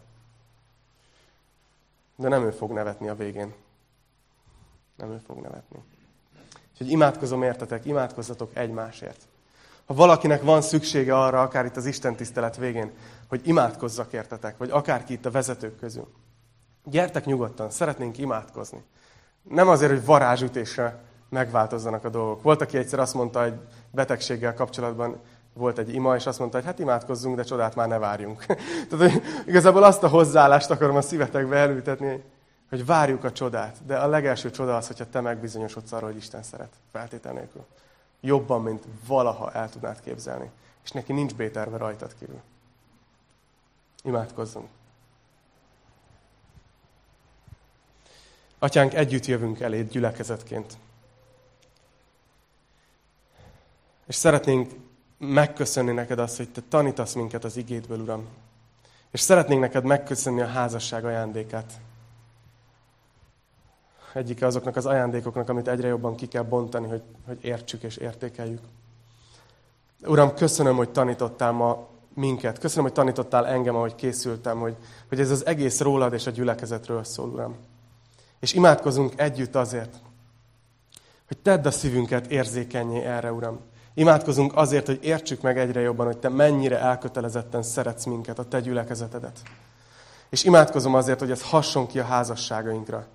[2.16, 3.54] De nem ő fog nevetni a végén.
[4.96, 5.80] Nem ő fog nevetni.
[6.74, 9.28] Úgyhogy imádkozom értetek, imádkozzatok egymásért.
[9.86, 12.92] Ha valakinek van szüksége arra, akár itt az Isten tisztelet végén,
[13.28, 16.08] hogy imádkozzak értetek, vagy akárki itt a vezetők közül,
[16.86, 18.84] gyertek nyugodtan, szeretnénk imádkozni.
[19.50, 22.42] Nem azért, hogy varázsütésre megváltozzanak a dolgok.
[22.42, 23.54] Volt, aki egyszer azt mondta egy
[23.92, 25.20] betegséggel kapcsolatban,
[25.54, 28.46] volt egy ima, és azt mondta, hogy hát imádkozzunk, de csodát már ne várjunk.
[28.90, 32.24] Tehát hogy igazából azt a hozzáállást akarom a szívetekbe elültetni,
[32.74, 33.86] hogy várjuk a csodát.
[33.86, 36.74] De a legelső csoda az, hogyha te megbizonyosodsz arról, hogy Isten szeret.
[36.92, 37.66] Feltétel nélkül.
[38.22, 40.50] Jobban, mint valaha el tudnád képzelni.
[40.84, 42.42] És neki nincs béterve rajtad kívül.
[44.04, 44.68] Imádkozzunk.
[48.60, 50.78] Atyánk, együtt jövünk eléd gyülekezetként.
[54.08, 54.72] És szeretnénk
[55.18, 58.28] megköszönni neked azt, hogy te tanítasz minket az igédből, Uram.
[59.12, 61.74] És szeretnénk neked megköszönni a házasság ajándékát.
[64.14, 68.61] Egyike azoknak az ajándékoknak, amit egyre jobban ki kell bontani, hogy, hogy értsük és értékeljük.
[70.05, 72.59] Uram, köszönöm, hogy tanítottál ma minket.
[72.59, 74.76] Köszönöm, hogy tanítottál engem, ahogy készültem, hogy,
[75.09, 77.55] hogy ez az egész rólad és a gyülekezetről szól, Uram.
[78.39, 79.95] És imádkozunk együtt azért,
[81.28, 83.59] hogy tedd a szívünket érzékenyé erre, Uram.
[83.93, 88.59] Imádkozunk azért, hogy értsük meg egyre jobban, hogy Te mennyire elkötelezetten szeretsz minket, a Te
[88.59, 89.39] gyülekezetedet.
[90.30, 93.07] És imádkozom azért, hogy ez hasson ki a házasságainkra.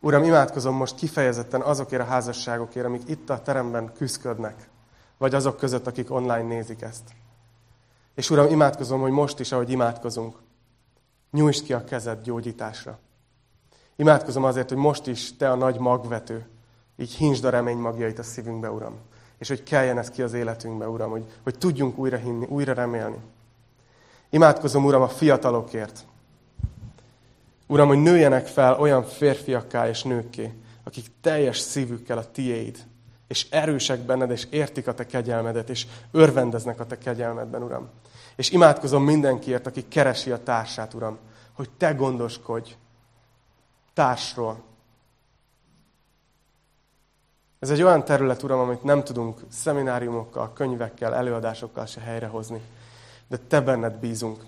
[0.00, 4.68] Uram, imádkozom most kifejezetten azokért a házasságokért, amik itt a teremben küzdködnek,
[5.18, 7.02] vagy azok között, akik online nézik ezt.
[8.14, 10.36] És Uram, imádkozom, hogy most is, ahogy imádkozunk,
[11.30, 12.98] nyújtsd ki a kezed gyógyításra.
[13.96, 16.46] Imádkozom azért, hogy most is Te a nagy magvető,
[16.96, 18.98] így hintsd a remény magjait a szívünkbe, Uram
[19.40, 23.18] és hogy kelljen ez ki az életünkbe, Uram, hogy, hogy tudjunk újra hinni, újra remélni.
[24.30, 26.04] Imádkozom, Uram, a fiatalokért.
[27.70, 30.52] Uram, hogy nőjenek fel olyan férfiakká és nőkké,
[30.84, 32.78] akik teljes szívükkel a tiéd,
[33.26, 37.88] és erősek benned, és értik a te kegyelmedet, és örvendeznek a te kegyelmedben, Uram.
[38.36, 41.18] És imádkozom mindenkiért, aki keresi a társát, Uram,
[41.52, 42.76] hogy te gondoskodj
[43.94, 44.62] társról,
[47.58, 52.60] ez egy olyan terület, Uram, amit nem tudunk szemináriumokkal, könyvekkel, előadásokkal se helyrehozni.
[53.28, 54.44] De Te benned bízunk.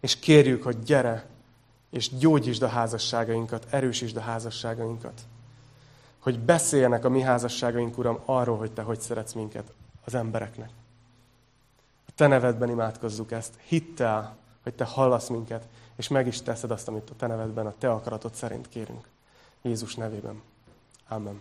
[0.00, 1.26] És kérjük, hogy gyere,
[1.90, 5.20] és gyógyítsd a házasságainkat, erősítsd a házasságainkat.
[6.18, 9.72] Hogy beszéljenek a mi házasságaink, Uram, arról, hogy Te hogy szeretsz minket
[10.04, 10.70] az embereknek.
[12.06, 13.54] A Te nevedben imádkozzuk ezt.
[13.64, 17.74] Hittel, hogy Te hallasz minket, és meg is teszed azt, amit a Te nevedben, a
[17.78, 19.08] Te akaratod szerint kérünk.
[19.62, 20.42] Jézus nevében.
[21.08, 21.40] Amen.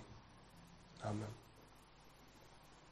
[1.03, 1.46] Amen.